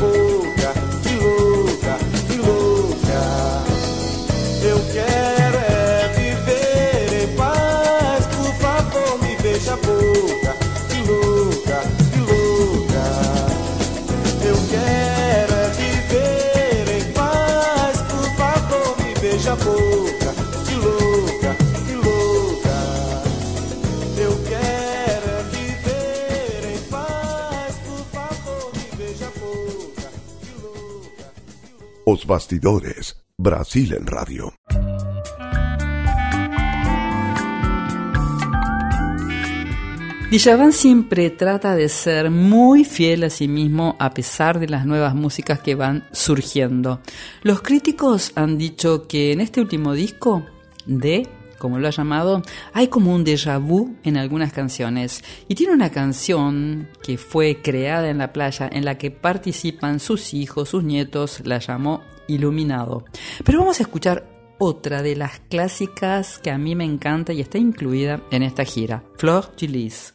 que 32.19 32.21
louca. 32.21 32.21
Os 32.21 32.25
Bastidores, 32.25 33.17
Brasil 33.37 33.93
en 33.93 34.05
Radio. 34.05 34.53
Djavan 40.31 40.71
siempre 40.73 41.29
trata 41.29 41.75
de 41.75 41.87
ser 41.89 42.29
muy 42.29 42.83
fiel 42.83 43.23
a 43.23 43.29
sí 43.29 43.47
mismo 43.47 43.95
a 43.99 44.09
pesar 44.11 44.59
de 44.59 44.67
las 44.67 44.85
nuevas 44.85 45.13
músicas 45.15 45.59
que 45.59 45.75
van 45.75 46.07
surgiendo. 46.11 47.01
Los 47.43 47.61
críticos 47.61 48.31
han 48.35 48.57
dicho 48.57 49.07
que 49.07 49.31
en 49.33 49.41
este 49.41 49.61
último 49.61 49.93
disco 49.93 50.45
de 50.85 51.27
como 51.57 51.79
lo 51.79 51.87
ha 51.87 51.91
llamado, 51.91 52.41
hay 52.73 52.87
como 52.87 53.13
un 53.13 53.25
déjà 53.25 53.59
vu 53.59 53.95
en 54.03 54.17
algunas 54.17 54.53
canciones. 54.53 55.23
Y 55.47 55.55
tiene 55.55 55.73
una 55.73 55.89
canción 55.89 56.89
que 57.03 57.17
fue 57.17 57.61
creada 57.61 58.09
en 58.09 58.17
la 58.17 58.33
playa 58.33 58.69
en 58.71 58.85
la 58.85 58.97
que 58.97 59.11
participan 59.11 59.99
sus 59.99 60.33
hijos, 60.33 60.69
sus 60.69 60.83
nietos, 60.83 61.41
la 61.45 61.59
llamó 61.59 62.01
Iluminado. 62.27 63.05
Pero 63.43 63.59
vamos 63.59 63.79
a 63.79 63.83
escuchar 63.83 64.27
otra 64.57 65.01
de 65.01 65.15
las 65.15 65.39
clásicas 65.41 66.39
que 66.39 66.51
a 66.51 66.57
mí 66.57 66.75
me 66.75 66.85
encanta 66.85 67.33
y 67.33 67.41
está 67.41 67.57
incluida 67.57 68.21
en 68.31 68.43
esta 68.43 68.63
gira, 68.63 69.03
Flor 69.17 69.51
Gilis. 69.57 70.14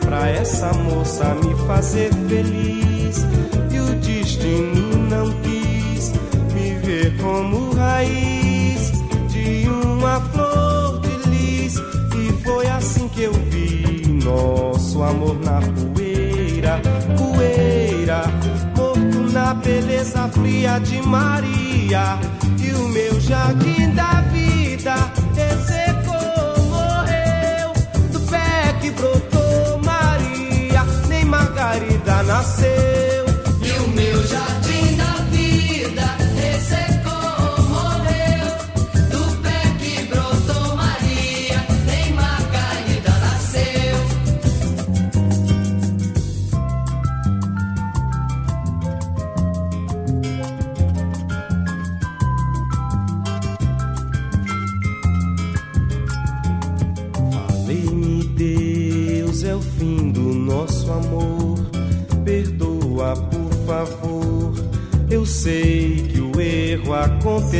pra 0.00 0.28
essa 0.28 0.72
moça 0.72 1.34
me 1.34 1.54
fazer 1.66 2.10
feliz. 2.28 3.26
E 3.72 3.80
o 3.80 3.94
destino 3.96 5.08
não 5.08 5.30
quis 5.42 6.12
me 6.54 6.74
ver 6.78 7.16
como 7.18 7.74
raiz 7.74 8.92
de 9.28 9.68
uma 9.68 10.20
flor 10.20 11.00
de 11.00 11.28
lis. 11.28 11.76
E 11.76 12.32
foi 12.44 12.66
assim 12.68 13.08
que 13.08 13.22
eu 13.22 13.32
vi 13.32 14.20
nosso 14.24 15.02
amor 15.02 15.36
na 15.40 15.60
poeira, 15.60 16.80
poeira, 17.18 18.22
morto 18.76 19.32
na 19.32 19.54
beleza 19.54 20.28
fria 20.28 20.78
de 20.78 21.02
Maria. 21.02 22.18
E 22.58 22.70
o 22.72 22.88
meu 22.88 23.20
jardim 23.20 23.90
da 23.94 24.22
vida 24.32 24.94
ressecou, 25.34 26.03
nasceu. 32.44 33.24
E 33.62 33.70
o 33.80 33.88
meu 33.88 34.22
da 34.28 34.73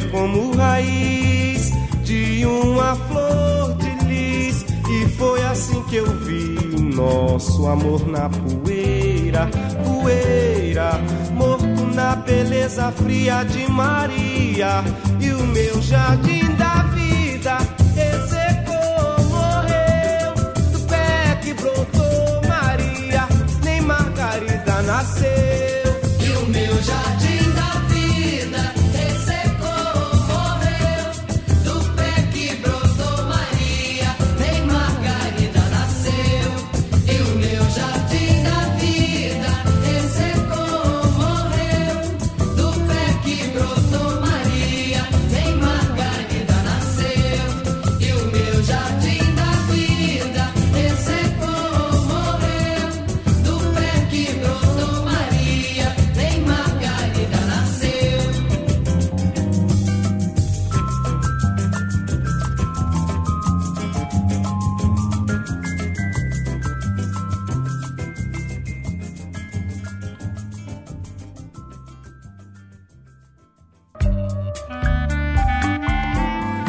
Como 0.00 0.54
raiz 0.56 1.72
de 2.02 2.44
uma 2.46 2.94
flor 2.96 3.74
de 3.74 4.04
lis. 4.06 4.64
E 4.88 5.08
foi 5.16 5.42
assim 5.44 5.82
que 5.84 5.96
eu 5.96 6.06
vi 6.20 6.56
nosso 6.94 7.66
amor 7.66 8.06
na 8.06 8.28
poeira, 8.28 9.48
poeira, 9.84 11.00
morto 11.32 11.86
na 11.94 12.16
beleza 12.16 12.92
fria 12.92 13.44
de 13.44 13.70
Maria. 13.70 14.84
E 15.20 15.30
o 15.30 15.42
meu 15.46 15.80
jardim 15.82 16.41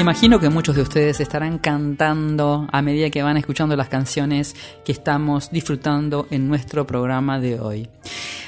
Imagino 0.03 0.37
que 0.37 0.49
muchos 0.49 0.75
de 0.75 0.81
ustedes 0.81 1.21
estarán 1.21 1.59
cantando 1.59 2.67
a 2.69 2.81
medida 2.81 3.09
que 3.09 3.23
van 3.23 3.37
escuchando 3.37 3.77
las 3.77 3.87
canciones 3.87 4.53
que 4.83 4.91
estamos 4.91 5.49
disfrutando 5.49 6.27
en 6.29 6.49
nuestro 6.49 6.85
programa 6.85 7.39
de 7.39 7.57
hoy. 7.57 7.87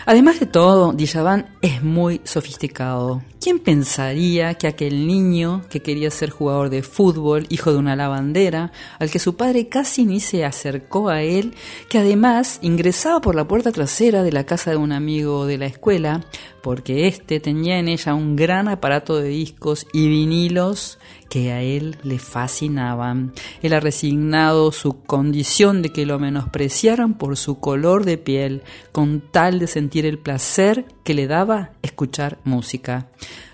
Además 0.05 0.39
de 0.39 0.47
todo, 0.47 0.91
Djavan 0.91 1.55
es 1.61 1.81
muy 1.81 2.19
sofisticado. 2.25 3.23
¿Quién 3.39 3.59
pensaría 3.59 4.55
que 4.55 4.67
aquel 4.67 5.07
niño 5.07 5.63
que 5.69 5.81
quería 5.81 6.11
ser 6.11 6.29
jugador 6.29 6.69
de 6.69 6.83
fútbol, 6.83 7.47
hijo 7.49 7.71
de 7.71 7.79
una 7.79 7.95
lavandera, 7.95 8.71
al 8.99 9.09
que 9.09 9.19
su 9.19 9.35
padre 9.35 9.69
casi 9.69 10.05
ni 10.05 10.19
se 10.19 10.43
acercó 10.43 11.09
a 11.09 11.21
él, 11.21 11.55
que 11.89 11.99
además 11.99 12.59
ingresaba 12.61 13.21
por 13.21 13.33
la 13.33 13.47
puerta 13.47 13.71
trasera 13.71 14.23
de 14.23 14.31
la 14.31 14.45
casa 14.45 14.71
de 14.71 14.77
un 14.77 14.91
amigo 14.91 15.45
de 15.45 15.57
la 15.57 15.67
escuela, 15.67 16.25
porque 16.65 17.07
éste 17.07 17.39
tenía 17.39 17.77
en 17.77 17.87
ella 17.87 18.15
un 18.15 18.35
gran 18.35 18.67
aparato 18.67 19.17
de 19.17 19.27
discos 19.27 19.85
y 19.93 20.07
vinilos 20.07 20.97
que 21.29 21.51
a 21.51 21.61
él 21.61 21.97
le 22.01 22.17
fascinaban. 22.17 23.33
Él 23.61 23.73
ha 23.73 23.79
resignado 23.79 24.71
su 24.71 25.03
condición 25.03 25.83
de 25.83 25.89
que 25.89 26.07
lo 26.07 26.17
menospreciaran 26.17 27.19
por 27.19 27.37
su 27.37 27.59
color 27.59 28.03
de 28.03 28.17
piel, 28.17 28.63
con 28.91 29.21
tal 29.21 29.59
de 29.59 29.67
sentir 29.67 30.07
el 30.07 30.17
placer 30.17 30.85
que 31.03 31.13
le 31.13 31.27
daba 31.27 31.69
escuchar 31.83 32.39
música. 32.45 33.09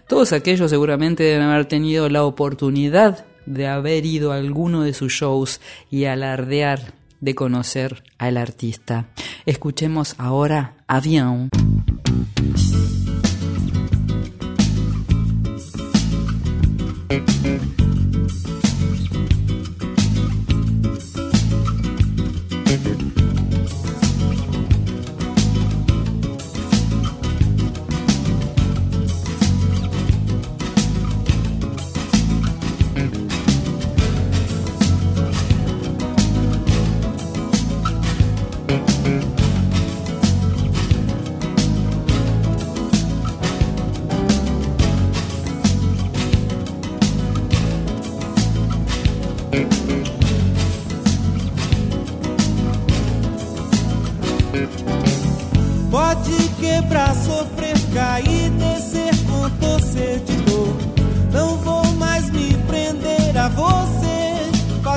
Todos 0.07 0.31
aquellos 0.31 0.69
seguramente 0.69 1.23
deben 1.23 1.49
haber 1.49 1.65
tenido 1.65 2.07
la 2.07 2.23
oportunidad 2.23 3.25
de 3.45 3.67
haber 3.67 4.05
ido 4.05 4.31
a 4.31 4.37
alguno 4.37 4.83
de 4.83 4.93
sus 4.93 5.11
shows 5.11 5.59
y 5.89 6.05
alardear 6.05 6.93
de 7.19 7.35
conocer 7.35 8.03
al 8.17 8.37
artista. 8.37 9.09
Escuchemos 9.45 10.15
ahora 10.17 10.75
Avión. 10.87 11.49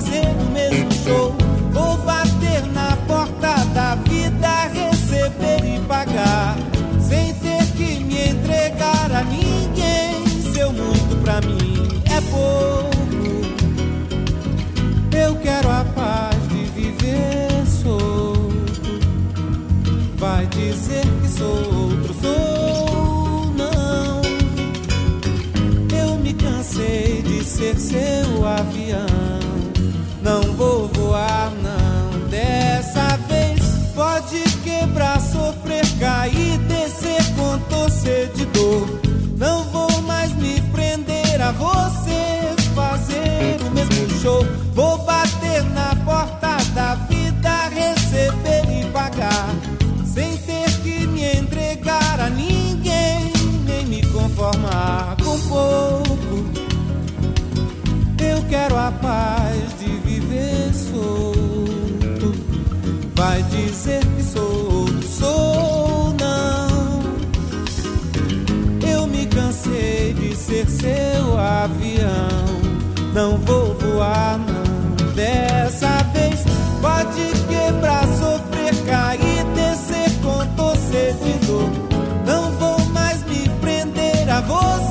Fazer 0.05 0.27
o 0.41 0.51
mesmo 0.53 0.93
show. 1.05 1.35
Vou 1.73 1.97
bater 1.99 2.63
na 2.73 2.97
porta 3.07 3.65
da 3.75 3.95
vida, 3.97 4.69
receber 4.69 5.65
e 5.65 5.81
pagar, 5.87 6.57
sem 7.01 7.35
ter 7.35 7.65
que 7.77 8.05
me 8.05 8.29
entregar 8.31 9.11
a 9.13 9.25
ninguém. 9.25 10.27
Seu 10.53 10.73
muito 10.73 11.17
pra 11.23 11.41
mim 11.41 12.03
é 12.05 12.21
pouco. 12.31 12.95
Eu 15.17 15.37
quero 15.37 15.71
a 15.71 15.85
paz 15.95 16.37
de 16.49 16.65
viver 16.67 17.67
solto. 17.67 18.55
Vai 20.19 20.47
dizer 20.47 21.05
que 21.23 21.29
sou 21.29 21.57
outro, 21.57 22.15
sou 22.21 23.53
não. 23.57 24.23
Eu 25.99 26.17
me 26.19 26.35
cansei 26.35 27.23
de 27.23 27.45
ser 27.45 27.79
seu 27.79 28.47
avião 28.47 29.44
ar 31.15 31.51
não 31.63 32.29
desce. 32.29 32.94
Seu 70.85 71.39
avião. 71.39 72.45
Não 73.15 73.39
vou 73.39 73.75
voar, 73.75 74.39
não. 74.39 75.15
Dessa 75.15 76.03
vez 76.13 76.45
pode 76.83 77.33
quebrar, 77.49 78.05
sofrer, 78.19 78.75
cair, 78.85 79.45
descer 79.55 80.11
com 80.23 80.45
de. 80.57 81.71
Não 82.27 82.51
vou 82.53 82.79
mais 82.93 83.23
me 83.25 83.49
prender 83.61 84.29
a 84.29 84.41
você, 84.41 84.84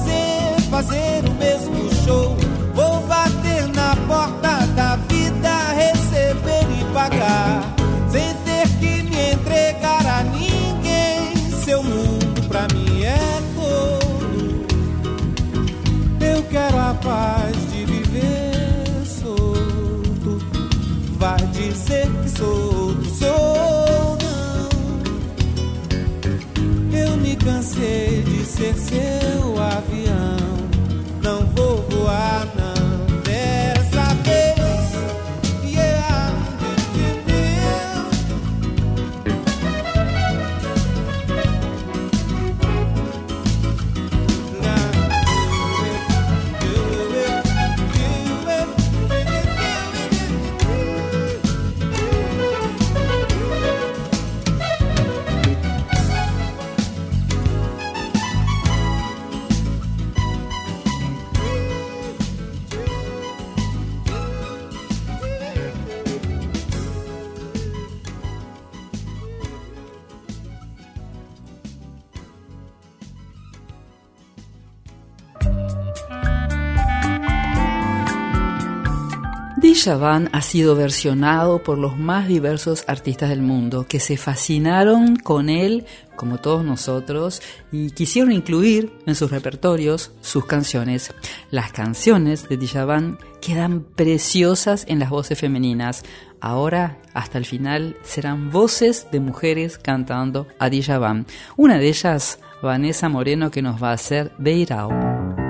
Djavan 79.84 80.29
ha 80.31 80.41
sido 80.41 80.75
versionado 80.77 81.61
por 81.61 81.77
los 81.77 81.97
más 81.97 82.29
diversos 82.29 82.86
artistas 82.88 83.27
del 83.29 83.41
mundo 83.41 83.86
que 83.86 83.99
se 83.99 84.15
fascinaron 84.15 85.17
con 85.17 85.49
él, 85.49 85.86
como 86.15 86.38
todos 86.38 86.63
nosotros, 86.63 87.41
y 87.69 87.91
quisieron 87.91 88.31
incluir 88.31 88.93
en 89.05 89.15
sus 89.15 89.29
repertorios 89.29 90.11
sus 90.21 90.45
canciones. 90.45 91.13
Las 91.51 91.73
canciones 91.73 92.47
de 92.47 92.55
Djavan 92.55 93.17
quedan 93.41 93.84
preciosas 93.84 94.86
en 94.88 94.99
las 94.99 95.09
voces 95.09 95.38
femeninas. 95.38 96.03
Ahora, 96.39 96.99
hasta 97.13 97.38
el 97.38 97.45
final, 97.45 97.97
serán 98.03 98.51
voces 98.51 99.07
de 99.11 99.19
mujeres 99.19 99.77
cantando 99.77 100.47
a 100.59 100.69
Djavan. 100.69 101.25
Una 101.57 101.77
de 101.77 101.89
ellas, 101.89 102.39
Vanessa 102.61 103.09
Moreno, 103.09 103.51
que 103.51 103.61
nos 103.61 103.84
va 103.84 103.89
a 103.89 103.95
hacer 103.95 104.31
Beirao. 104.38 105.43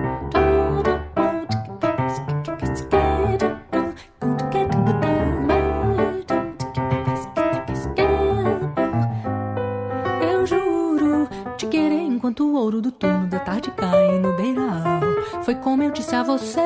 Do 12.82 12.92
turno 12.92 13.28
da 13.28 13.40
tarde 13.40 13.72
cai 13.72 14.20
no 14.20 14.36
beiral. 14.36 15.02
Foi 15.44 15.56
como 15.56 15.84
eu 15.84 15.92
disse 15.92 16.16
a 16.16 16.24
você, 16.24 16.62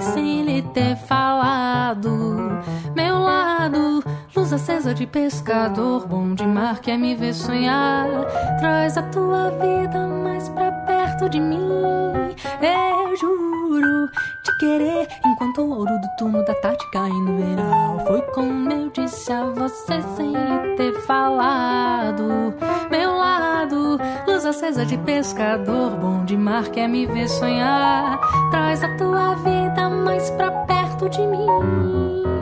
sem 0.00 0.42
lhe 0.42 0.62
ter 0.62 0.96
falado. 0.96 2.62
Meu 2.94 3.18
lado, 3.18 4.02
luz 4.44 4.52
acesa 4.52 4.92
de 4.92 5.06
pescador, 5.06 6.06
bom 6.06 6.34
de 6.34 6.46
mar 6.46 6.78
quer 6.78 6.98
me 6.98 7.14
ver 7.14 7.32
sonhar. 7.32 8.06
Traz 8.58 8.98
a 8.98 9.02
tua 9.04 9.48
vida 9.48 10.06
mais 10.06 10.50
pra 10.50 10.70
perto 10.70 11.30
de 11.30 11.40
mim. 11.40 11.56
Eu 12.60 13.16
juro 13.16 14.10
te 14.42 14.58
querer 14.58 15.08
enquanto 15.24 15.62
o 15.62 15.70
ouro 15.70 15.98
do 15.98 16.08
turno 16.18 16.44
da 16.44 16.54
tarde 16.56 16.84
cai 16.92 17.08
no 17.08 17.38
beiral. 17.38 18.00
Foi 18.06 18.20
como 18.32 18.70
eu 18.70 18.90
disse 18.90 19.32
a 19.32 19.46
você, 19.46 20.02
sem 20.14 20.32
lhe 20.32 20.76
ter 20.76 20.92
falado. 21.06 22.54
Meu 22.90 23.16
lado, 23.16 23.98
luz 24.26 24.44
acesa 24.44 24.84
de 24.84 24.98
pescador, 24.98 25.92
bom 25.92 26.22
de 26.26 26.36
mar 26.36 26.64
quer 26.64 26.86
me 26.86 27.06
ver 27.06 27.30
sonhar. 27.30 28.20
Traz 28.50 28.82
a 28.82 28.94
tua 28.98 29.36
vida 29.36 29.88
mais 29.88 30.30
pra 30.32 30.50
perto 30.50 31.08
de 31.08 31.26
mim. 31.26 32.33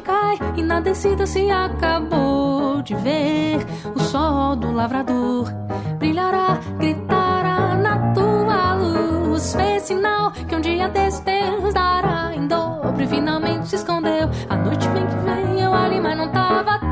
Cai 0.00 0.38
e 0.56 0.62
na 0.62 0.80
descida 0.80 1.26
se 1.26 1.50
acabou 1.50 2.82
de 2.82 2.94
ver 2.94 3.66
o 3.94 3.98
sol 3.98 4.54
do 4.54 4.70
lavrador 4.70 5.48
brilhará, 5.98 6.58
gritará 6.78 7.74
na 7.76 8.12
tua 8.12 8.74
luz. 8.74 9.54
Fez 9.54 9.82
sinal 9.82 10.30
que 10.30 10.54
um 10.54 10.60
dia 10.60 10.88
desse 10.88 11.22
Deus 11.24 11.74
dará 11.74 12.34
em 12.34 12.46
dobro 12.46 13.02
e 13.02 13.06
finalmente 13.06 13.68
se 13.68 13.76
escondeu. 13.76 14.28
A 14.48 14.56
noite 14.56 14.88
vem 14.88 15.06
que 15.06 15.16
vem, 15.16 15.60
eu 15.60 15.72
ali, 15.72 16.00
mas 16.00 16.16
não 16.16 16.30
tava 16.30 16.87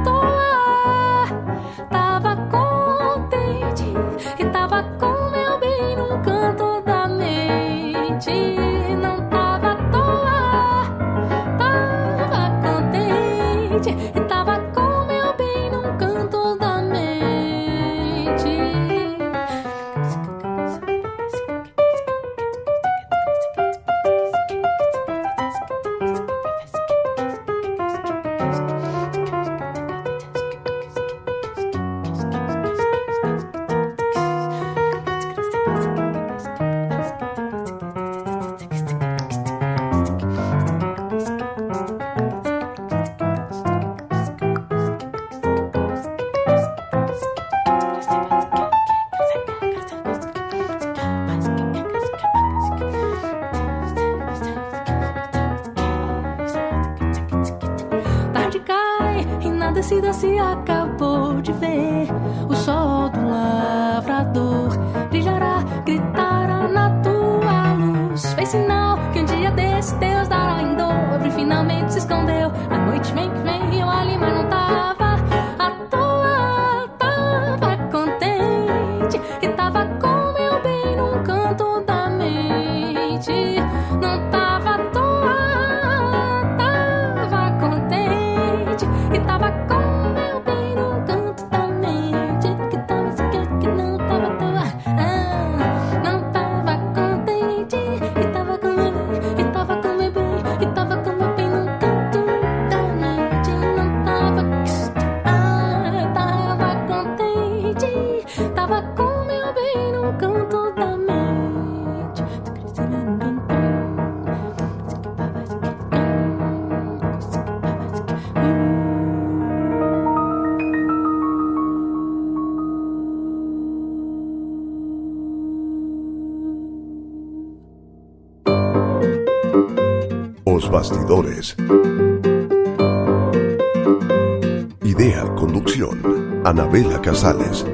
Idea, 134.84 135.24
conducción, 135.34 136.42
Anabela 136.44 137.00
Casales. 137.00 137.64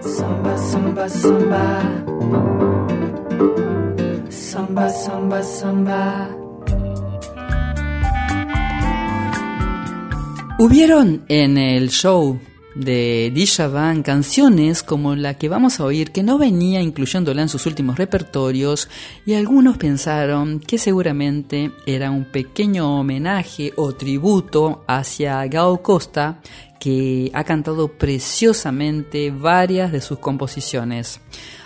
Samba, 0.00 0.56
samba, 0.56 1.08
samba. 1.08 1.82
Samba, 4.30 4.88
samba, 4.88 5.42
samba. 5.42 6.30
Hubieron 10.60 11.24
en 11.26 11.58
el 11.58 11.90
show 11.90 12.38
de 12.74 13.32
Djavan 13.34 14.02
canciones 14.02 14.82
como 14.82 15.14
la 15.14 15.34
que 15.34 15.48
vamos 15.48 15.80
a 15.80 15.84
oír 15.84 16.12
que 16.12 16.22
no 16.22 16.38
venía 16.38 16.80
incluyéndola 16.80 17.42
en 17.42 17.48
sus 17.48 17.66
últimos 17.66 17.98
repertorios 17.98 18.88
y 19.26 19.34
algunos 19.34 19.76
pensaron 19.76 20.60
que 20.60 20.78
seguramente 20.78 21.72
era 21.86 22.10
un 22.10 22.24
pequeño 22.24 22.98
homenaje 23.00 23.72
o 23.76 23.92
tributo 23.92 24.84
hacia 24.86 25.44
Gao 25.46 25.82
Costa 25.82 26.40
que 26.80 27.30
ha 27.34 27.44
cantado 27.44 27.88
preciosamente 27.88 29.30
varias 29.30 29.92
de 29.92 30.00
sus 30.00 30.18
composiciones. 30.18 31.20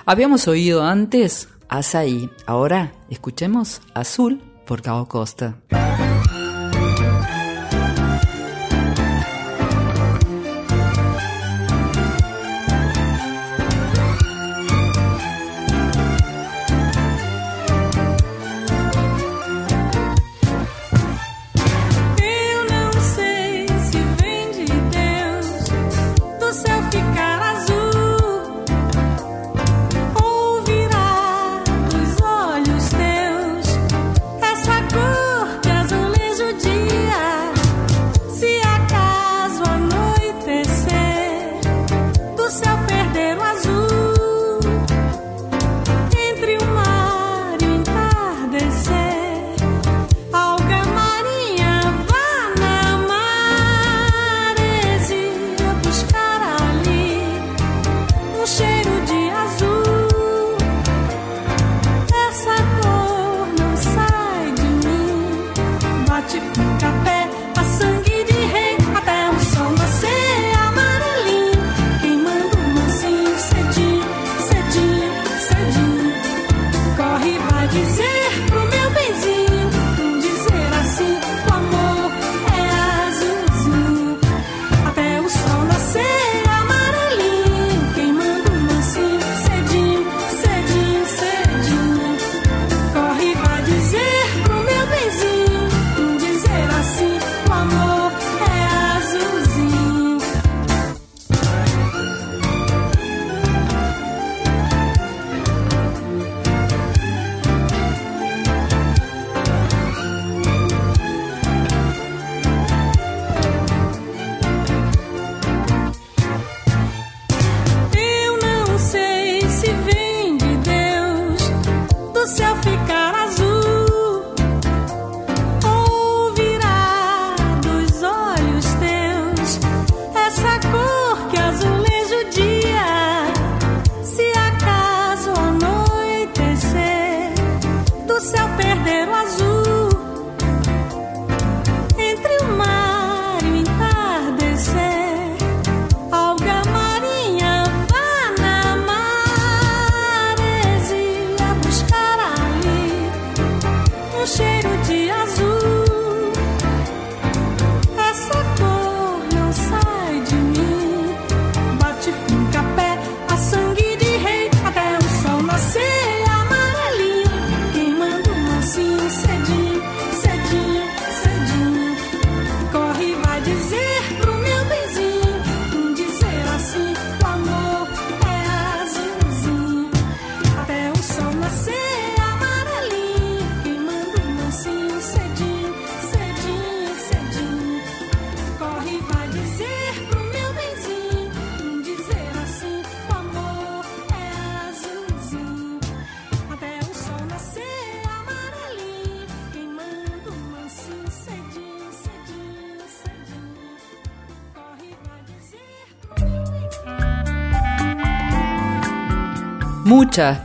Habíamos 0.05 0.47
oído 0.47 0.85
antes 0.85 1.49
Azaí, 1.69 2.31
ahora 2.47 2.93
escuchemos 3.11 3.81
Azul 3.95 4.43
por 4.67 4.83
Gao 4.83 5.09
Costa. 5.09 5.57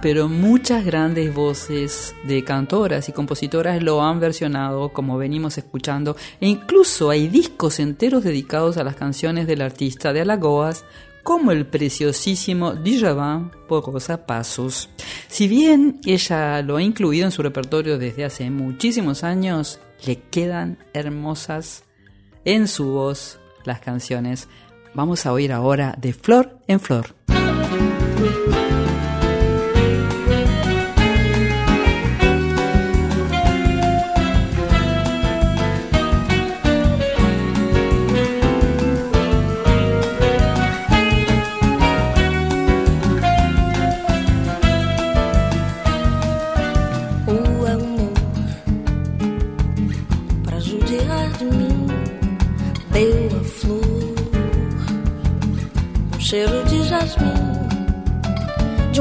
Pero 0.02 0.28
muchas 0.28 0.84
grandes 0.84 1.34
voces 1.34 2.14
de 2.26 2.44
cantoras 2.44 3.08
y 3.08 3.14
compositoras 3.14 3.82
lo 3.82 4.02
han 4.02 4.20
versionado, 4.20 4.90
como 4.90 5.18
venimos 5.18 5.58
escuchando, 5.58 6.18
e 6.42 6.50
incluso 6.50 7.10
hay 7.10 7.30
discos 7.30 7.80
enteros 7.80 8.26
dedicados 8.26 8.76
a 8.76 8.84
las 8.84 8.98
canciones 8.98 9.48
del 9.48 9.62
artista 9.62 10.12
de 10.12 10.22
Alagoas, 10.22 10.84
como 11.24 11.54
el 11.54 11.66
preciosísimo 11.66 12.74
Djavan 12.74 13.52
por 13.70 13.86
Rosa 13.86 14.26
Pasos. 14.26 14.90
Si 15.30 15.48
bien 15.48 16.02
ella 16.06 16.62
lo 16.64 16.76
ha 16.76 16.84
incluido 16.84 17.24
en 17.24 17.32
su 17.32 17.42
repertorio 17.42 17.98
desde 17.98 18.26
hace 18.26 18.50
muchísimos 18.50 19.24
años, 19.24 19.80
le 20.06 20.18
quedan 20.18 20.80
hermosas 20.94 21.86
en 22.44 22.68
su 22.68 22.88
voz 22.88 23.40
las 23.64 23.80
canciones. 23.80 24.50
Vamos 24.94 25.26
a 25.26 25.32
oír 25.32 25.54
ahora 25.54 25.96
de 25.98 26.12
Flor 26.12 26.60
en 26.68 26.82
Flor. 26.82 27.16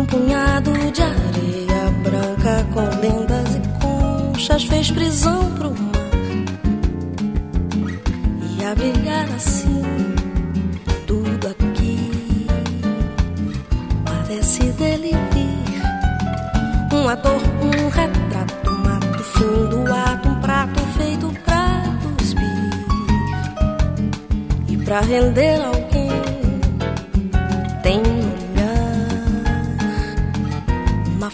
Um 0.01 0.07
punhado 0.07 0.73
de 0.93 1.03
areia 1.03 1.91
branca 2.03 2.67
com 2.73 2.81
lendas 3.01 3.57
e 3.57 3.61
conchas, 4.33 4.65
fez 4.65 4.91
prisão 4.91 5.53
pro 5.57 5.71
mar 5.71 6.01
e 8.59 8.65
a 8.65 8.75
brilhar 8.75 9.29
assim. 9.37 9.83
Tudo 11.07 11.49
aqui 11.49 12.47
parece 14.05 14.63
dele 14.73 15.15
vir 15.33 16.97
um 16.97 17.07
ator, 17.09 17.43
um 17.61 17.89
retrato, 17.91 18.71
um 18.71 18.89
ato, 18.89 19.23
fim 19.25 19.69
do 19.69 19.93
ato, 19.93 20.29
um 20.29 20.41
prato 20.41 20.81
feito 20.97 21.31
pra 21.45 21.83
cuspir 22.17 22.73
e 24.67 24.77
pra 24.79 25.01
render 25.01 25.61
alguém. 25.63 25.90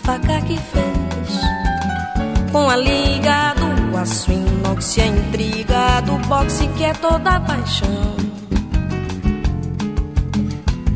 Faca 0.07 0.40
que 0.42 0.57
fez 0.57 1.40
com 2.52 2.70
a 2.70 2.76
liga 2.76 3.54
do 3.54 3.98
aço 3.98 4.30
inox, 4.30 4.96
e 4.96 5.00
a 5.00 5.07
intriga 5.07 6.00
do 6.02 6.16
boxe 6.28 6.68
que 6.76 6.84
é 6.84 6.92
toda 6.94 7.40
paixão. 7.40 8.14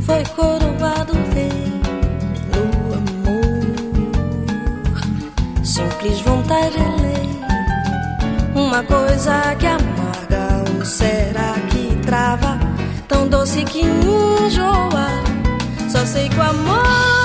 Foi 0.07 0.23
coroado 0.37 1.13
no 1.13 2.95
amor 2.95 3.61
simples 5.65 6.21
vontade 6.21 6.77
é 6.79 7.03
lei. 7.03 7.31
Uma 8.55 8.83
coisa 8.85 9.57
que 9.59 9.67
amarga 9.67 10.71
ou 10.79 10.85
será 10.85 11.55
que 11.69 11.97
trava? 12.07 12.61
Tão 13.09 13.27
doce 13.29 13.65
que 13.65 13.81
enjoa. 13.81 15.09
Só 15.89 16.07
sei 16.07 16.29
que 16.29 16.37
o 16.37 16.43
amor, 16.43 17.20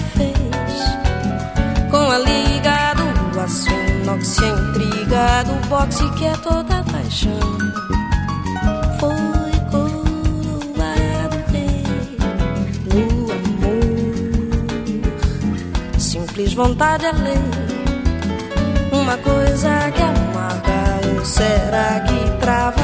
que 0.00 0.18
fez 0.18 0.80
com 1.90 2.10
a 2.10 2.18
liga 2.18 2.94
do 2.94 3.40
aço 3.40 3.70
inox, 3.70 4.38
intriga 4.38 5.44
do 5.44 5.68
boxe 5.68 6.08
que 6.10 6.26
é 6.26 6.36
toda 6.36 6.84
paixão. 6.84 7.40
Foi 8.98 9.52
coroado 9.70 11.36
no 12.86 13.32
amor 13.32 14.00
simples 15.98 16.54
vontade 16.54 17.06
é 17.06 17.12
lei. 17.12 17.38
Uma 18.92 19.16
coisa 19.18 19.90
que 19.92 20.02
amarga 20.02 21.00
ou 21.18 21.24
será 21.24 22.00
que 22.00 22.30
trava? 22.40 22.82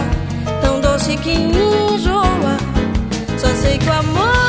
Tão 0.60 0.80
doce 0.80 1.16
que 1.16 1.32
enjoa. 1.32 2.56
Só 3.38 3.48
sei 3.62 3.78
que 3.78 3.88
o 3.88 3.92
amor, 3.92 4.45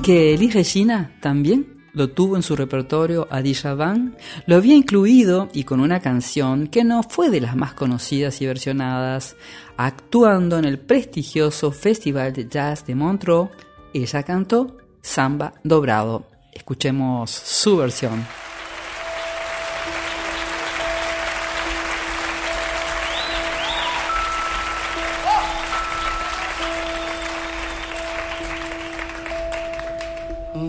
¿Saben 0.00 0.16
que 0.16 0.32
Elis 0.32 0.54
Regina 0.54 1.12
también 1.20 1.84
lo 1.92 2.08
tuvo 2.08 2.36
en 2.36 2.42
su 2.42 2.56
repertorio 2.56 3.28
a 3.30 3.42
Djavan? 3.42 4.16
Lo 4.46 4.56
había 4.56 4.74
incluido 4.74 5.50
y 5.52 5.64
con 5.64 5.78
una 5.78 6.00
canción 6.00 6.68
que 6.68 6.84
no 6.84 7.02
fue 7.02 7.28
de 7.28 7.42
las 7.42 7.54
más 7.54 7.74
conocidas 7.74 8.40
y 8.40 8.46
versionadas, 8.46 9.36
actuando 9.76 10.58
en 10.58 10.64
el 10.64 10.78
prestigioso 10.78 11.70
Festival 11.70 12.32
de 12.32 12.48
Jazz 12.48 12.86
de 12.86 12.94
Montreux, 12.94 13.50
ella 13.92 14.22
cantó 14.22 14.78
Samba 15.02 15.52
Dobrado. 15.64 16.26
Escuchemos 16.54 17.30
su 17.30 17.76
versión. 17.76 18.24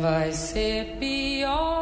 Vai 0.01 0.31
ser 0.31 0.95
pior 0.99 1.80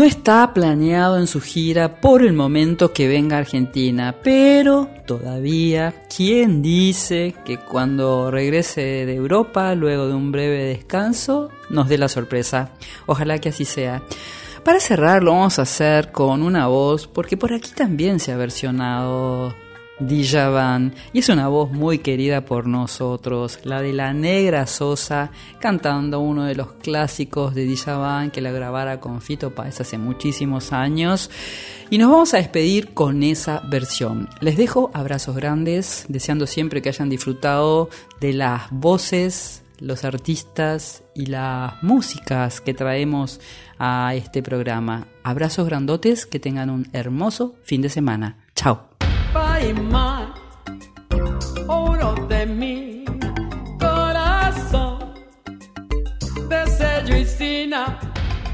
No 0.00 0.06
está 0.06 0.54
planeado 0.54 1.18
en 1.18 1.26
su 1.26 1.42
gira 1.42 2.00
por 2.00 2.22
el 2.22 2.32
momento 2.32 2.90
que 2.90 3.06
venga 3.06 3.36
a 3.36 3.40
Argentina, 3.40 4.16
pero 4.22 4.88
todavía, 5.04 6.06
¿quién 6.08 6.62
dice 6.62 7.34
que 7.44 7.58
cuando 7.58 8.30
regrese 8.30 8.80
de 8.80 9.14
Europa, 9.14 9.74
luego 9.74 10.08
de 10.08 10.14
un 10.14 10.32
breve 10.32 10.64
descanso, 10.64 11.50
nos 11.68 11.90
dé 11.90 11.98
la 11.98 12.08
sorpresa? 12.08 12.70
Ojalá 13.04 13.40
que 13.40 13.50
así 13.50 13.66
sea. 13.66 14.02
Para 14.64 14.80
cerrar 14.80 15.22
lo 15.22 15.32
vamos 15.32 15.58
a 15.58 15.62
hacer 15.62 16.10
con 16.12 16.42
una 16.42 16.66
voz, 16.66 17.06
porque 17.06 17.36
por 17.36 17.52
aquí 17.52 17.72
también 17.76 18.20
se 18.20 18.32
ha 18.32 18.38
versionado 18.38 19.54
Djavan 20.00 20.94
y 21.12 21.20
es 21.20 21.28
una 21.28 21.48
voz 21.48 21.70
muy 21.70 21.98
querida 21.98 22.44
por 22.44 22.66
nosotros, 22.66 23.60
la 23.64 23.82
de 23.82 23.92
la 23.92 24.12
negra 24.12 24.66
Sosa 24.66 25.30
cantando 25.60 26.20
uno 26.20 26.44
de 26.44 26.54
los 26.54 26.72
clásicos 26.72 27.54
de 27.54 27.66
Djavan 27.66 28.30
que 28.30 28.40
la 28.40 28.50
grabara 28.50 29.00
con 29.00 29.20
Fito 29.20 29.54
Páez 29.54 29.80
hace 29.80 29.98
muchísimos 29.98 30.72
años 30.72 31.30
y 31.90 31.98
nos 31.98 32.10
vamos 32.10 32.34
a 32.34 32.38
despedir 32.38 32.94
con 32.94 33.22
esa 33.22 33.60
versión. 33.68 34.28
Les 34.40 34.56
dejo 34.56 34.90
abrazos 34.94 35.36
grandes, 35.36 36.04
deseando 36.08 36.46
siempre 36.46 36.82
que 36.82 36.88
hayan 36.88 37.08
disfrutado 37.08 37.90
de 38.20 38.32
las 38.32 38.70
voces, 38.70 39.62
los 39.80 40.04
artistas 40.04 41.02
y 41.14 41.26
las 41.26 41.82
músicas 41.82 42.60
que 42.60 42.74
traemos 42.74 43.40
a 43.78 44.14
este 44.14 44.42
programa. 44.42 45.08
Abrazos 45.24 45.66
grandotes, 45.66 46.26
que 46.26 46.38
tengan 46.38 46.70
un 46.70 46.88
hermoso 46.92 47.56
fin 47.64 47.82
de 47.82 47.88
semana. 47.88 48.46
Chao. 48.54 48.89
Pai 49.60 49.74
mar, 49.74 50.32
ouro 51.68 52.14
de 52.28 52.46
mi 52.46 53.04
coração. 53.78 54.98
Desejo 56.48 57.14
ensina 57.14 57.98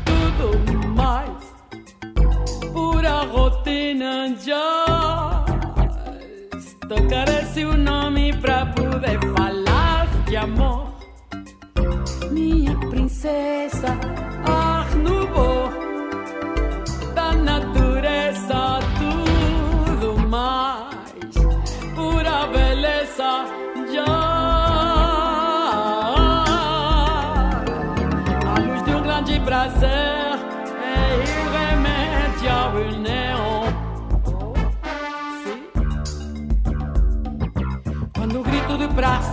tudo 0.04 0.58
mais. 0.96 1.54
Pura 2.72 3.20
rotina 3.22 4.34
já. 4.44 5.44
Tocarei 6.88 7.44
seu 7.54 7.76
nome 7.76 8.36
pra 8.38 8.66
poder 8.66 9.20
falar 9.36 10.08
de 10.26 10.36
amor. 10.36 10.88
Minha 12.32 12.76
princesa, 12.90 13.96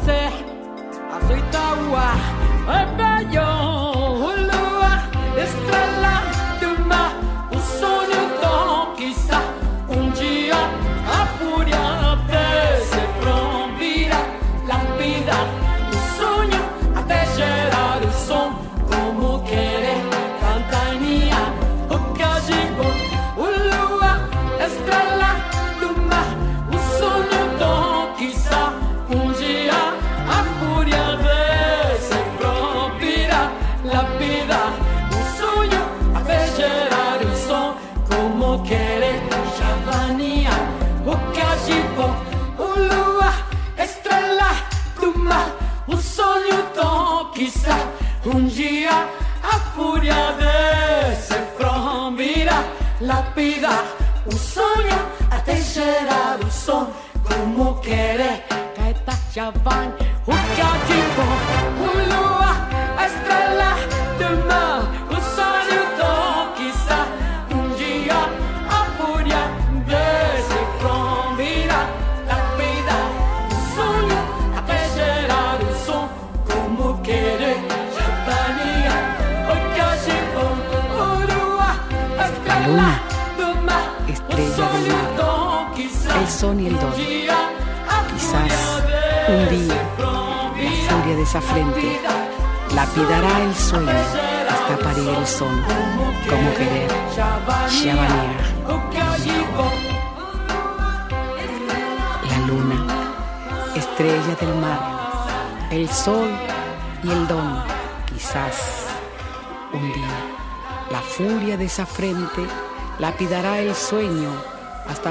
serre, 0.06 0.46
azoita 1.16 1.60
o 1.90 1.96
ar, 1.96 2.18
é 2.68 2.84
abelhão. 2.84 3.63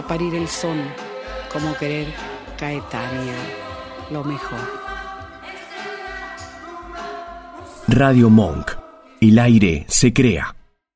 parir 0.06 0.34
el 0.34 0.48
son, 0.48 0.78
como 1.52 1.76
querer 1.76 2.08
Caetania, 2.58 3.34
lo 4.10 4.24
mejor. 4.24 4.60
Radio 7.88 8.30
Monk, 8.30 8.72
el 9.20 9.38
aire 9.38 9.84
se 9.88 10.12
crea. 10.12 10.51